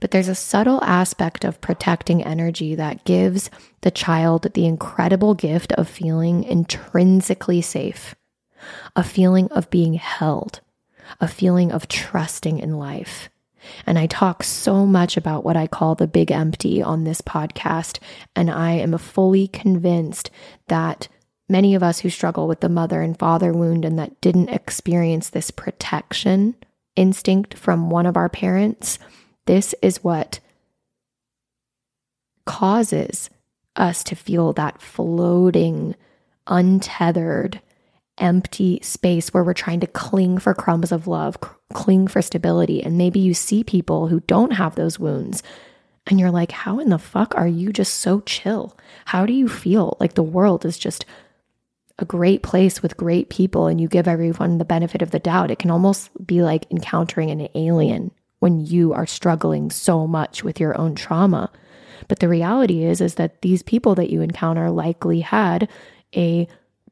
[0.00, 3.48] But there's a subtle aspect of protecting energy that gives
[3.82, 8.14] the child the incredible gift of feeling intrinsically safe,
[8.96, 10.60] a feeling of being held,
[11.20, 13.28] a feeling of trusting in life.
[13.86, 17.98] And I talk so much about what I call the big empty on this podcast.
[18.36, 20.30] And I am fully convinced
[20.68, 21.08] that
[21.48, 25.30] many of us who struggle with the mother and father wound and that didn't experience
[25.30, 26.54] this protection
[26.96, 28.98] instinct from one of our parents,
[29.46, 30.40] this is what
[32.44, 33.30] causes
[33.76, 35.94] us to feel that floating,
[36.46, 37.60] untethered,
[38.18, 41.38] empty space where we're trying to cling for crumbs of love,
[41.72, 42.82] cling for stability.
[42.82, 45.42] And maybe you see people who don't have those wounds
[46.06, 48.76] and you're like, how in the fuck are you just so chill?
[49.04, 51.04] How do you feel like the world is just
[51.98, 55.50] a great place with great people and you give everyone the benefit of the doubt,
[55.50, 60.60] it can almost be like encountering an alien when you are struggling so much with
[60.60, 61.50] your own trauma.
[62.06, 65.68] But the reality is is that these people that you encounter likely had
[66.14, 66.46] a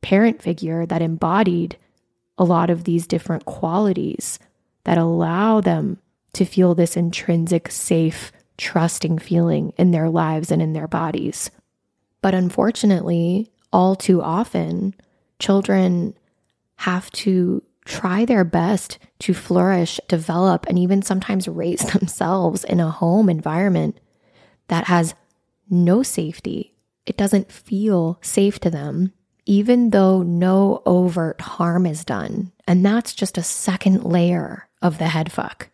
[0.06, 1.76] parent figure that embodied
[2.38, 4.38] a lot of these different qualities
[4.84, 5.98] that allow them
[6.32, 11.50] to feel this intrinsic safe trusting feeling in their lives and in their bodies.
[12.22, 14.94] But unfortunately, all too often,
[15.40, 16.16] children
[16.76, 22.92] have to try their best to flourish, develop, and even sometimes raise themselves in a
[22.92, 23.98] home environment
[24.68, 25.16] that has
[25.68, 26.76] no safety.
[27.06, 29.12] It doesn't feel safe to them,
[29.46, 32.52] even though no overt harm is done.
[32.66, 35.68] And that's just a second layer of the headfuck.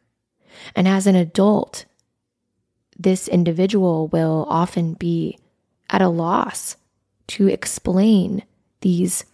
[0.76, 1.86] And as an adult,
[2.98, 5.38] this individual will often be
[5.90, 6.76] at a loss
[7.28, 8.44] to explain
[8.82, 9.24] these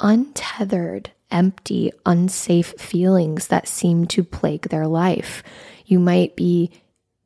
[0.00, 5.42] untethered, empty, unsafe feelings that seem to plague their life.
[5.86, 6.70] You might be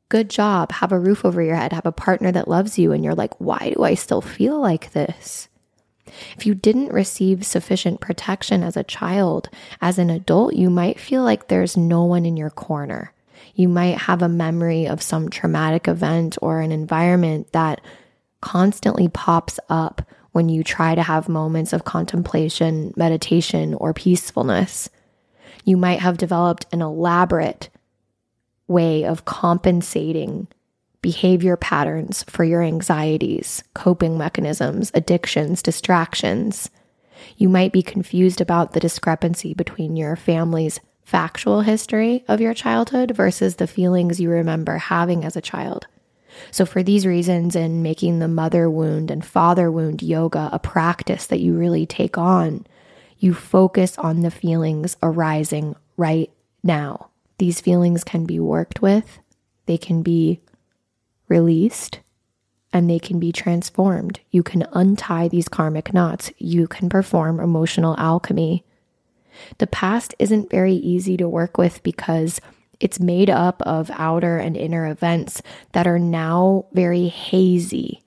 [0.09, 3.03] good job, have a roof over your head, have a partner that loves you, and
[3.03, 5.46] you're like, why do I still feel like this?
[6.35, 9.49] If you didn't receive sufficient protection as a child,
[9.81, 13.13] as an adult, you might feel like there's no one in your corner.
[13.55, 17.81] You might have a memory of some traumatic event or an environment that
[18.41, 20.01] constantly pops up
[20.31, 24.89] when you try to have moments of contemplation, meditation, or peacefulness.
[25.65, 27.69] You might have developed an elaborate
[28.67, 30.47] way of compensating
[31.07, 36.69] behavior patterns for your anxieties, coping mechanisms, addictions, distractions.
[37.37, 43.15] You might be confused about the discrepancy between your family's factual history of your childhood
[43.15, 45.87] versus the feelings you remember having as a child.
[46.51, 51.27] So, for these reasons, in making the mother wound and father wound yoga a practice
[51.27, 52.67] that you really take on,
[53.17, 56.29] you focus on the feelings arising right
[56.63, 57.11] now.
[57.37, 59.19] These feelings can be worked with,
[59.67, 60.41] they can be
[61.27, 61.99] released,
[62.73, 64.19] and they can be transformed.
[64.31, 66.31] You can untie these karmic knots.
[66.37, 68.63] You can perform emotional alchemy.
[69.59, 72.41] The past isn't very easy to work with because
[72.79, 78.03] it's made up of outer and inner events that are now very hazy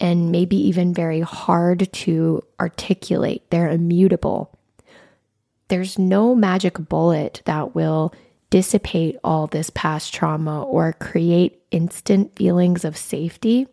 [0.00, 3.48] and maybe even very hard to articulate.
[3.50, 4.56] They're immutable.
[5.68, 8.12] There's no magic bullet that will
[8.54, 13.66] dissipate all this past trauma or create instant feelings of safety.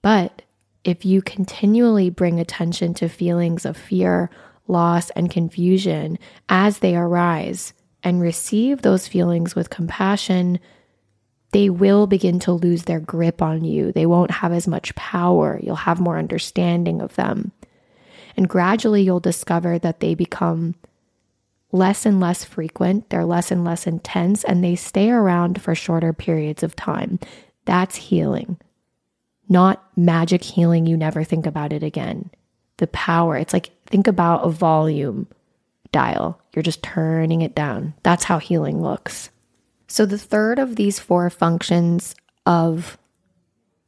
[0.00, 0.42] But
[0.84, 4.30] if you continually bring attention to feelings of fear,
[4.68, 7.72] loss, and confusion as they arise,
[8.04, 10.60] and receive those feelings with compassion,
[11.50, 13.90] they will begin to lose their grip on you.
[13.90, 15.58] They won't have as much power.
[15.60, 17.50] You'll have more understanding of them.
[18.36, 20.76] And gradually, you'll discover that they become
[21.72, 26.12] less and less frequent, they're less and less intense, and they stay around for shorter
[26.12, 27.18] periods of time.
[27.64, 28.58] That's healing,
[29.48, 30.86] not magic healing.
[30.86, 32.30] You never think about it again.
[32.78, 35.26] The power, it's like think about a volume
[35.92, 36.40] dial.
[36.54, 37.94] You're just turning it down.
[38.02, 39.30] That's how healing looks.
[39.86, 42.14] So, the third of these four functions
[42.46, 42.96] of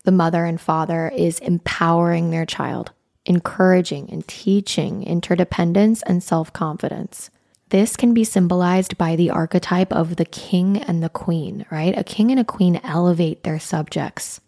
[0.04, 2.92] the mother and father is empowering their child,
[3.24, 7.30] encouraging and teaching interdependence and self confidence.
[7.72, 11.96] This can be symbolized by the archetype of the king and the queen, right?
[11.96, 14.42] A king and a queen elevate their subjects,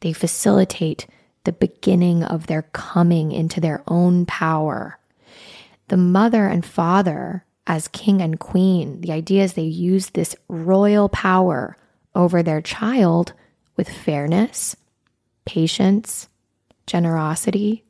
[0.00, 1.06] they facilitate
[1.44, 4.98] the beginning of their coming into their own power.
[5.88, 11.10] The mother and father as king and queen, the idea is they use this royal
[11.10, 11.76] power
[12.14, 13.34] over their child
[13.76, 14.76] with fairness,
[15.44, 16.30] patience,
[16.86, 17.84] generosity,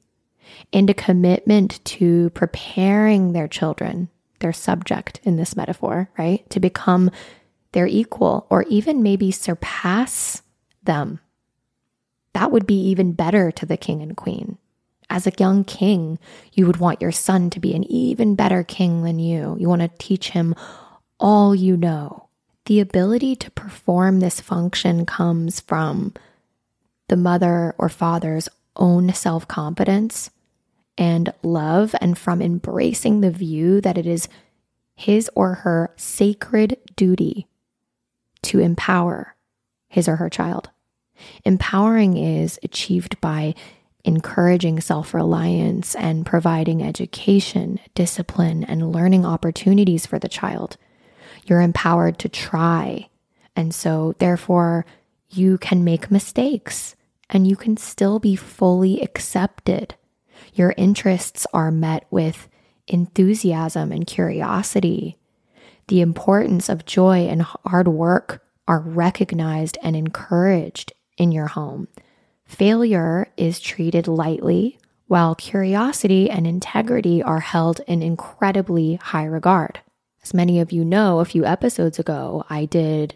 [0.72, 4.08] and a commitment to preparing their children,
[4.42, 6.48] their subject in this metaphor, right?
[6.50, 7.10] To become
[7.72, 10.42] their equal or even maybe surpass
[10.82, 11.20] them.
[12.34, 14.58] That would be even better to the king and queen.
[15.08, 16.18] As a young king,
[16.52, 19.56] you would want your son to be an even better king than you.
[19.58, 20.54] You want to teach him
[21.20, 22.28] all you know.
[22.66, 26.14] The ability to perform this function comes from
[27.08, 30.30] the mother or father's own self confidence
[30.98, 34.28] and love, and from embracing the view that it is
[34.94, 37.46] his or her sacred duty
[38.42, 39.34] to empower
[39.88, 40.70] his or her child.
[41.44, 43.54] Empowering is achieved by
[44.04, 50.76] encouraging self reliance and providing education, discipline, and learning opportunities for the child.
[51.46, 53.08] You're empowered to try.
[53.54, 54.86] And so, therefore,
[55.30, 56.96] you can make mistakes
[57.30, 59.94] and you can still be fully accepted.
[60.52, 62.48] Your interests are met with
[62.86, 65.16] enthusiasm and curiosity.
[65.88, 71.88] The importance of joy and hard work are recognized and encouraged in your home.
[72.44, 79.80] Failure is treated lightly, while curiosity and integrity are held in incredibly high regard.
[80.22, 83.14] As many of you know, a few episodes ago, I did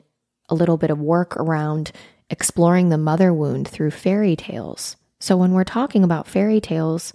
[0.49, 1.93] a little bit of work around
[2.29, 4.97] exploring the mother wound through fairy tales.
[5.21, 7.15] So, when we're talking about fairy tales,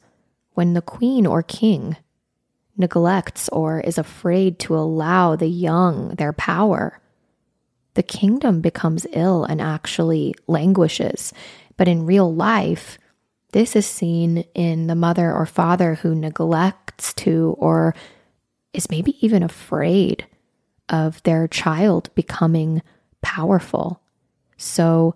[0.54, 1.98] when the queen or king
[2.78, 7.00] neglects or is afraid to allow the young their power,
[7.94, 11.34] the kingdom becomes ill and actually languishes.
[11.78, 12.98] But in real life,
[13.52, 17.94] this is seen in the mother or father who neglects to or
[18.74, 20.26] is maybe even afraid
[20.88, 22.82] of their child becoming
[23.22, 24.02] powerful.
[24.58, 25.16] So,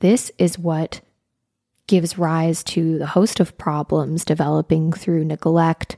[0.00, 1.02] this is what
[1.90, 5.96] gives rise to the host of problems developing through neglect,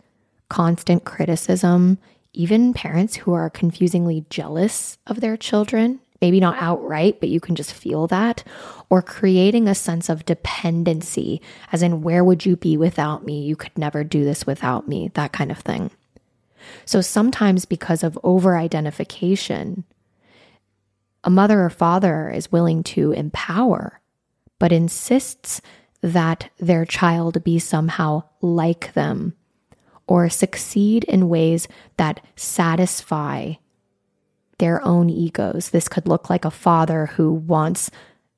[0.49, 1.99] constant criticism,
[2.33, 7.55] even parents who are confusingly jealous of their children, maybe not outright, but you can
[7.55, 8.43] just feel that,
[8.89, 11.43] or creating a sense of dependency,
[11.73, 13.43] as in, where would you be without me?
[13.43, 15.91] You could never do this without me, that kind of thing.
[16.87, 19.85] So sometimes, because of over identification,
[21.23, 24.01] a mother or father is willing to empower,
[24.59, 25.61] but insists
[26.03, 29.35] that their child be somehow like them
[30.07, 33.55] or succeed in ways that satisfy
[34.59, 35.71] their own egos.
[35.71, 37.91] This could look like a father who wants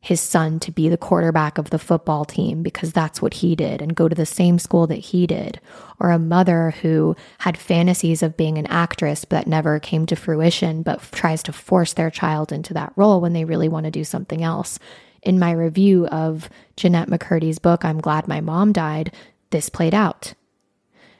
[0.04, 3.80] his son to be the quarterback of the football team because that's what he did
[3.80, 5.58] and go to the same school that he did,
[5.98, 10.82] or a mother who had fantasies of being an actress but never came to fruition
[10.82, 14.04] but tries to force their child into that role when they really want to do
[14.04, 14.78] something else.
[15.24, 19.12] In my review of Jennette McCurdy's book, I'm Glad My Mom Died,
[19.50, 20.34] this played out.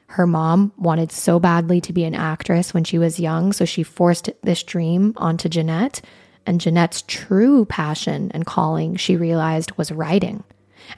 [0.09, 3.83] Her mom wanted so badly to be an actress when she was young, so she
[3.83, 6.03] forced this dream onto Jennette.
[6.47, 10.45] and Jennette's true passion and calling, she realized, was writing.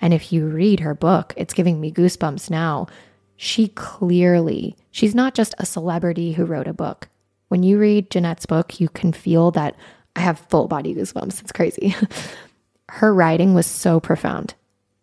[0.01, 2.89] And if you read her book, it's giving me goosebumps now.
[3.37, 7.09] She clearly, she's not just a celebrity who wrote a book.
[7.47, 9.77] When you read Jennette's book, you can feel that
[10.17, 11.41] I have full body goosebumps.
[11.41, 11.95] It's crazy.
[12.89, 14.55] her writing was so profound.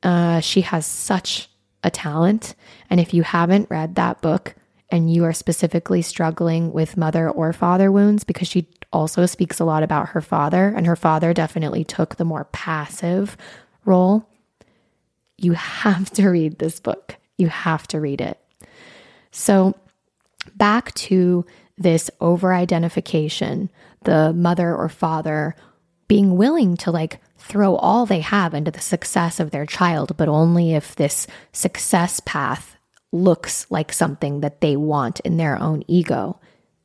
[0.02, 1.50] Uh, she has such
[1.84, 2.56] a talent.
[2.90, 4.56] And if you haven't read that book
[4.90, 9.66] and you are specifically struggling with mother or father wounds, because she also speaks a
[9.66, 13.36] lot about her father, and her father definitely took the more passive
[13.86, 14.30] role.
[15.38, 17.18] You have to read this book.
[17.38, 18.40] You have to read it.
[19.32, 19.76] So,
[20.56, 21.46] back to
[21.78, 23.72] this over identification,
[24.04, 25.56] the mother or father
[26.08, 30.30] being willing to like throw all they have into the success of their child, but
[30.30, 32.78] only if this success path
[33.12, 36.40] looks like something that they want in their own ego.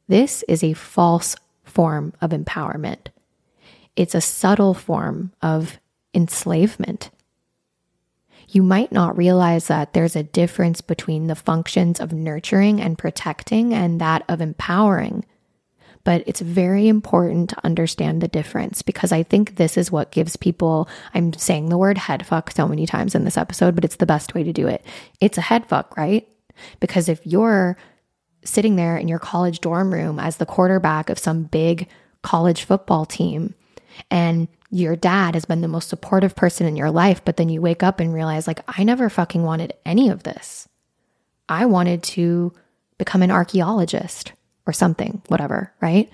[0.08, 3.08] This is a false form of empowerment.
[3.96, 5.78] It's a subtle form of
[6.14, 7.10] enslavement.
[8.48, 13.74] You might not realize that there's a difference between the functions of nurturing and protecting
[13.74, 15.24] and that of empowering.
[16.08, 20.36] But it's very important to understand the difference because I think this is what gives
[20.36, 23.96] people, I'm saying the word head fuck so many times in this episode, but it's
[23.96, 24.82] the best way to do it.
[25.20, 26.26] It's a head fuck, right?
[26.80, 27.76] Because if you're
[28.42, 31.86] sitting there in your college dorm room as the quarterback of some big
[32.22, 33.54] college football team
[34.10, 37.60] and your dad has been the most supportive person in your life, but then you
[37.60, 40.70] wake up and realize, like, I never fucking wanted any of this.
[41.50, 42.54] I wanted to
[42.96, 44.32] become an archaeologist
[44.68, 46.08] or something, whatever, right?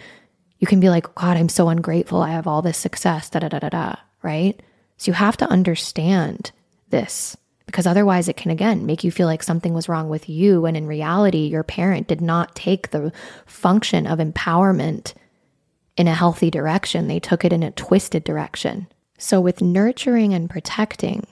[0.61, 2.23] You can be like, God, I'm so ungrateful.
[2.23, 4.59] I have all this success, da da da da da, right?
[4.97, 6.53] So you have to understand
[6.89, 7.37] this
[7.67, 10.77] because otherwise it can again make you feel like something was wrong with you when
[10.77, 13.13] in reality your parent did not take the
[13.47, 15.15] function of empowerment
[15.97, 18.87] in a healthy direction they took it in a twisted direction
[19.19, 21.27] so with nurturing and protecting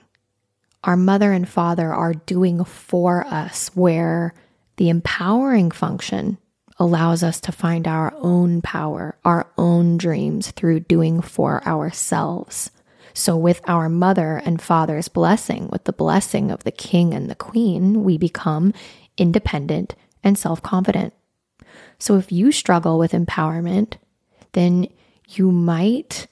[0.83, 4.33] our mother and father are doing for us where
[4.77, 6.37] the empowering function
[6.83, 12.69] allows us to find our own power, our own dreams through doing for ourselves.
[13.13, 17.35] So, with our mother and father's blessing, with the blessing of the king and the
[17.35, 18.73] queen, we become
[19.17, 21.13] independent and self confident.
[21.99, 23.93] So, if you struggle with empowerment,
[24.51, 24.87] then
[25.29, 26.27] you might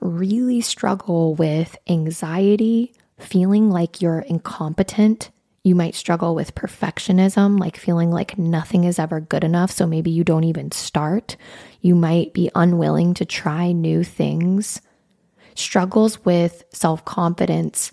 [0.00, 5.30] really struggle with anxiety, feeling like you're incompetent.
[5.64, 9.70] You might struggle with perfectionism, like feeling like nothing is ever good enough.
[9.70, 11.36] So maybe you don't even start.
[11.80, 14.80] You might be unwilling to try new things
[15.54, 17.92] struggles with self confidence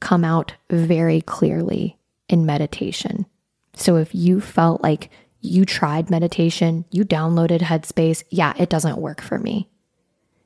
[0.00, 3.26] come out very clearly in meditation.
[3.74, 5.10] So if you felt like
[5.40, 9.68] you tried meditation, you downloaded Headspace, yeah, it doesn't work for me.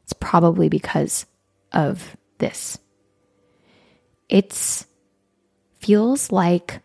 [0.04, 1.26] It's probably because
[1.72, 2.78] of this.
[4.28, 4.86] It's
[5.80, 6.80] feels like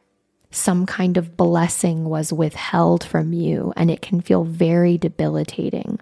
[0.52, 6.00] some kind of blessing was withheld from you and it can feel very debilitating.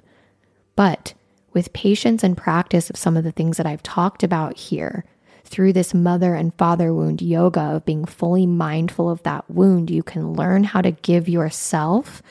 [0.75, 1.13] But
[1.53, 5.05] with patience and practice of some of the things that I've talked about here,
[5.43, 10.01] through this mother and father wound yoga of being fully mindful of that wound, you
[10.01, 12.23] can learn how to give yourself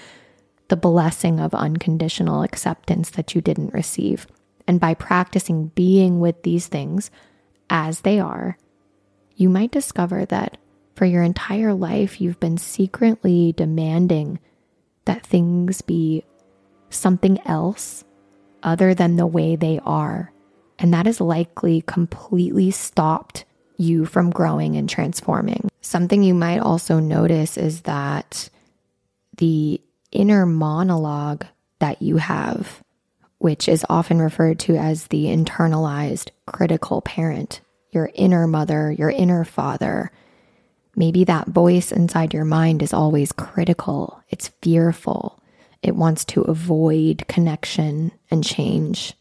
[0.68, 4.26] the blessing of unconditional acceptance that you didn't receive.
[4.66, 7.10] And by practicing being with these things
[7.68, 8.56] as they are,
[9.42, 10.56] you might discover that
[10.94, 14.38] for your entire life, you've been secretly demanding
[15.04, 16.22] that things be
[16.90, 18.04] something else
[18.62, 20.32] other than the way they are.
[20.78, 23.44] And that has likely completely stopped
[23.76, 25.68] you from growing and transforming.
[25.80, 28.48] Something you might also notice is that
[29.38, 29.80] the
[30.12, 31.46] inner monologue
[31.80, 32.80] that you have,
[33.38, 37.60] which is often referred to as the internalized critical parent,
[37.92, 40.10] your inner mother, your inner father,
[40.96, 45.40] maybe that voice inside your mind is always critical, it's fearful,
[45.82, 49.14] it wants to avoid connection and change.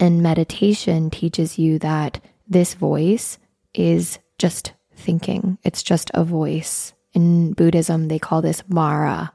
[0.00, 3.38] And meditation teaches you that this voice
[3.72, 6.92] is just thinking, it's just a voice.
[7.12, 9.32] In Buddhism, they call this Mara.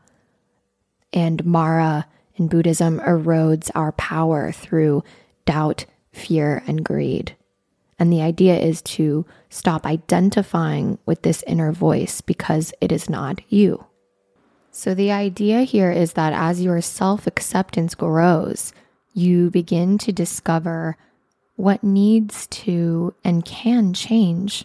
[1.14, 5.04] And Mara in Buddhism erodes our power through
[5.46, 7.36] doubt, fear, and greed.
[8.00, 13.42] And the idea is to stop identifying with this inner voice because it is not
[13.50, 13.86] you.
[14.72, 18.72] So, the idea here is that as your self acceptance grows,
[19.14, 20.96] you begin to discover
[21.56, 24.64] what needs to and can change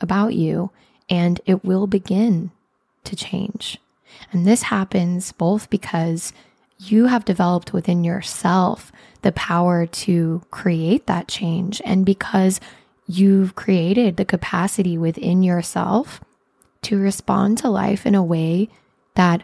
[0.00, 0.72] about you,
[1.08, 2.50] and it will begin
[3.04, 3.78] to change.
[4.32, 6.32] And this happens both because
[6.78, 8.90] you have developed within yourself
[9.22, 12.60] the power to create that change, and because
[13.06, 16.20] you've created the capacity within yourself
[16.82, 18.68] to respond to life in a way
[19.14, 19.42] that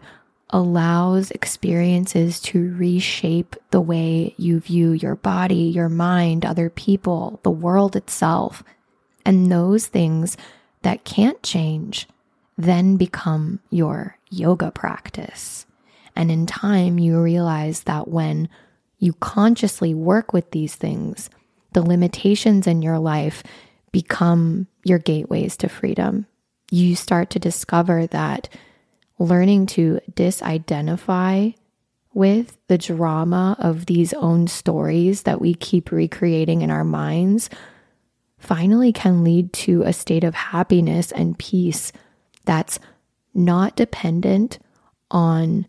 [0.50, 7.50] allows experiences to reshape the way you view your body, your mind, other people, the
[7.50, 8.64] world itself.
[9.24, 10.36] And those things
[10.82, 12.08] that can't change
[12.56, 15.66] then become your yoga practice.
[16.16, 18.48] And in time, you realize that when
[18.98, 21.30] you consciously work with these things,
[21.72, 23.42] the limitations in your life
[23.92, 26.26] become your gateways to freedom.
[26.70, 28.48] You start to discover that
[29.18, 31.54] learning to disidentify
[32.14, 37.50] with the drama of these own stories that we keep recreating in our minds
[38.38, 41.92] finally can lead to a state of happiness and peace
[42.44, 42.78] that's
[43.34, 44.58] not dependent
[45.10, 45.66] on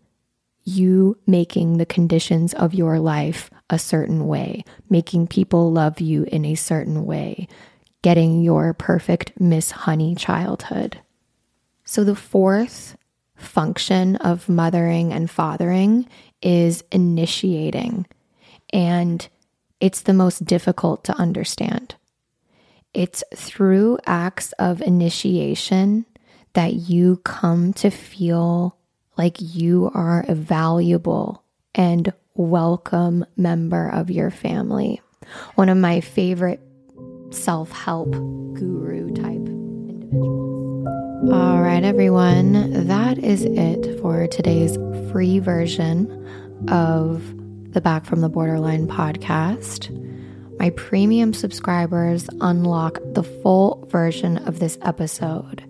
[0.64, 6.44] you making the conditions of your life a certain way, making people love you in
[6.44, 7.48] a certain way,
[8.02, 11.00] getting your perfect Miss Honey childhood.
[11.84, 12.96] So, the fourth
[13.36, 16.08] function of mothering and fathering
[16.42, 18.06] is initiating,
[18.72, 19.26] and
[19.80, 21.94] it's the most difficult to understand.
[22.92, 26.06] It's through acts of initiation
[26.52, 28.76] that you come to feel
[29.20, 31.44] like you are a valuable
[31.74, 34.98] and welcome member of your family.
[35.56, 36.58] One of my favorite
[37.28, 40.88] self help guru type individuals
[41.34, 44.78] All right, everyone, that is it for today's
[45.12, 46.08] free version
[46.70, 47.22] of
[47.74, 49.90] the Back from the Borderline podcast.
[50.58, 55.69] My premium subscribers unlock the full version of this episode.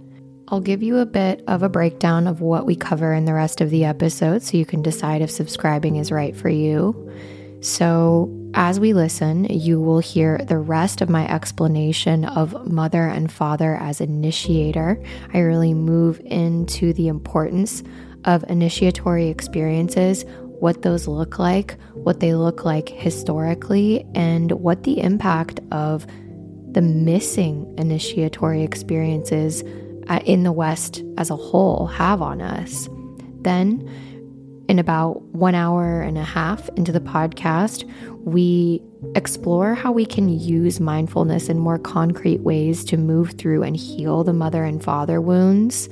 [0.52, 3.60] I'll give you a bit of a breakdown of what we cover in the rest
[3.60, 7.09] of the episode so you can decide if subscribing is right for you.
[7.60, 13.31] So, as we listen, you will hear the rest of my explanation of mother and
[13.31, 15.01] father as initiator.
[15.32, 17.85] I really move into the importance
[18.24, 20.24] of initiatory experiences,
[20.59, 26.09] what those look like, what they look like historically, and what the impact of
[26.72, 29.62] the missing initiatory experiences
[30.11, 32.89] uh, in the West as a whole have on us.
[33.43, 33.89] Then,
[34.69, 37.91] in about one hour and a half into the podcast,
[38.24, 38.82] we
[39.15, 44.23] explore how we can use mindfulness in more concrete ways to move through and heal
[44.23, 45.89] the mother and father wounds.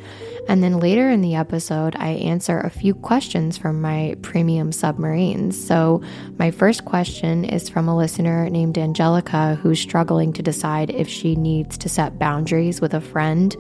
[0.49, 5.63] And then later in the episode, I answer a few questions from my premium submarines.
[5.67, 6.03] So,
[6.39, 11.37] my first question is from a listener named Angelica who's struggling to decide if she
[11.37, 13.57] needs to set boundaries with a friend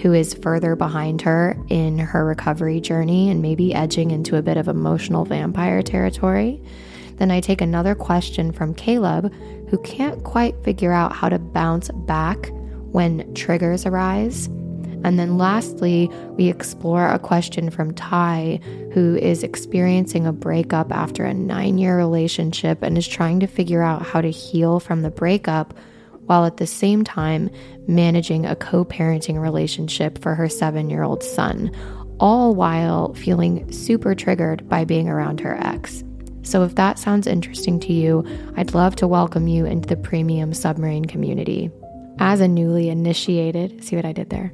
[0.00, 4.56] who is further behind her in her recovery journey and maybe edging into a bit
[4.56, 6.62] of emotional vampire territory.
[7.16, 9.32] Then I take another question from Caleb,
[9.68, 12.50] who can't quite figure out how to bounce back
[12.92, 14.46] when triggers arise.
[15.04, 18.60] And then lastly, we explore a question from Ty,
[18.92, 23.82] who is experiencing a breakup after a nine year relationship and is trying to figure
[23.82, 25.74] out how to heal from the breakup
[26.28, 27.50] while at the same time
[27.86, 31.74] managing a co parenting relationship for her seven year old son,
[32.20, 36.04] all while feeling super triggered by being around her ex.
[36.42, 38.24] So, if that sounds interesting to you,
[38.56, 41.70] I'd love to welcome you into the premium submarine community.
[42.18, 44.52] As a newly initiated, see what I did there?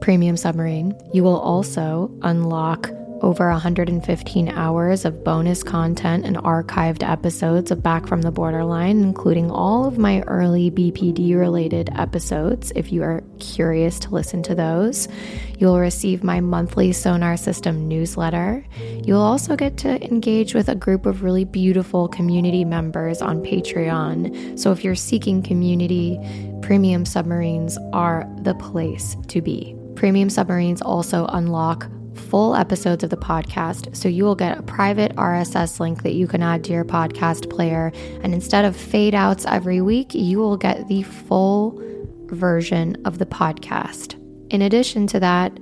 [0.00, 2.90] Premium submarine, you will also unlock
[3.20, 9.50] over 115 hours of bonus content and archived episodes of Back from the Borderline, including
[9.50, 12.72] all of my early BPD related episodes.
[12.76, 15.08] If you are curious to listen to those,
[15.58, 18.64] you'll receive my monthly Sonar System newsletter.
[19.04, 24.58] You'll also get to engage with a group of really beautiful community members on Patreon.
[24.58, 26.18] So if you're seeking community,
[26.62, 29.74] Premium Submarines are the place to be.
[29.96, 31.88] Premium Submarines also unlock
[32.18, 33.96] full episodes of the podcast.
[33.96, 37.48] So you will get a private RSS link that you can add to your podcast
[37.50, 37.92] player.
[38.22, 41.80] And instead of fade outs every week, you will get the full
[42.26, 44.14] version of the podcast.
[44.52, 45.58] In addition to that,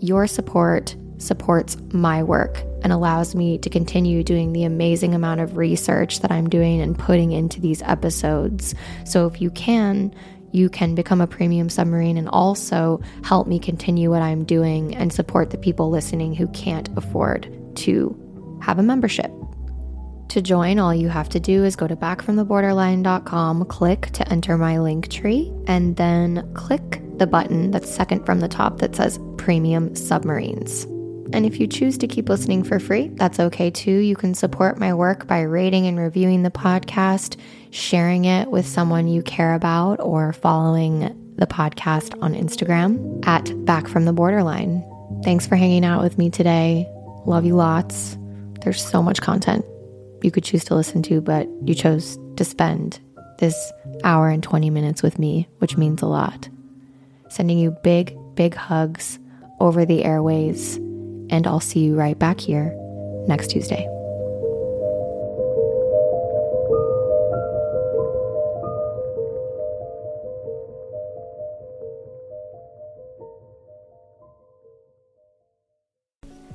[0.00, 5.56] your support supports my work and allows me to continue doing the amazing amount of
[5.56, 8.74] research that I'm doing and putting into these episodes.
[9.04, 10.12] So if you can,
[10.52, 15.12] you can become a premium submarine and also help me continue what I'm doing and
[15.12, 18.16] support the people listening who can't afford to
[18.62, 19.30] have a membership.
[20.28, 24.78] To join, all you have to do is go to backfromtheborderline.com, click to enter my
[24.78, 29.94] link tree, and then click the button that's second from the top that says Premium
[29.94, 30.84] Submarines.
[31.34, 33.98] And if you choose to keep listening for free, that's okay too.
[33.98, 37.38] You can support my work by rating and reviewing the podcast,
[37.72, 43.88] sharing it with someone you care about, or following the podcast on Instagram at Back
[43.88, 44.84] from the Borderline.
[45.24, 46.86] Thanks for hanging out with me today.
[47.24, 48.16] Love you lots.
[48.60, 49.64] There's so much content
[50.22, 53.00] you could choose to listen to, but you chose to spend
[53.38, 53.72] this
[54.04, 56.48] hour and 20 minutes with me, which means a lot.
[57.28, 59.18] Sending you big, big hugs
[59.58, 62.76] over the airways and I'll see you right back here
[63.26, 63.88] next Tuesday.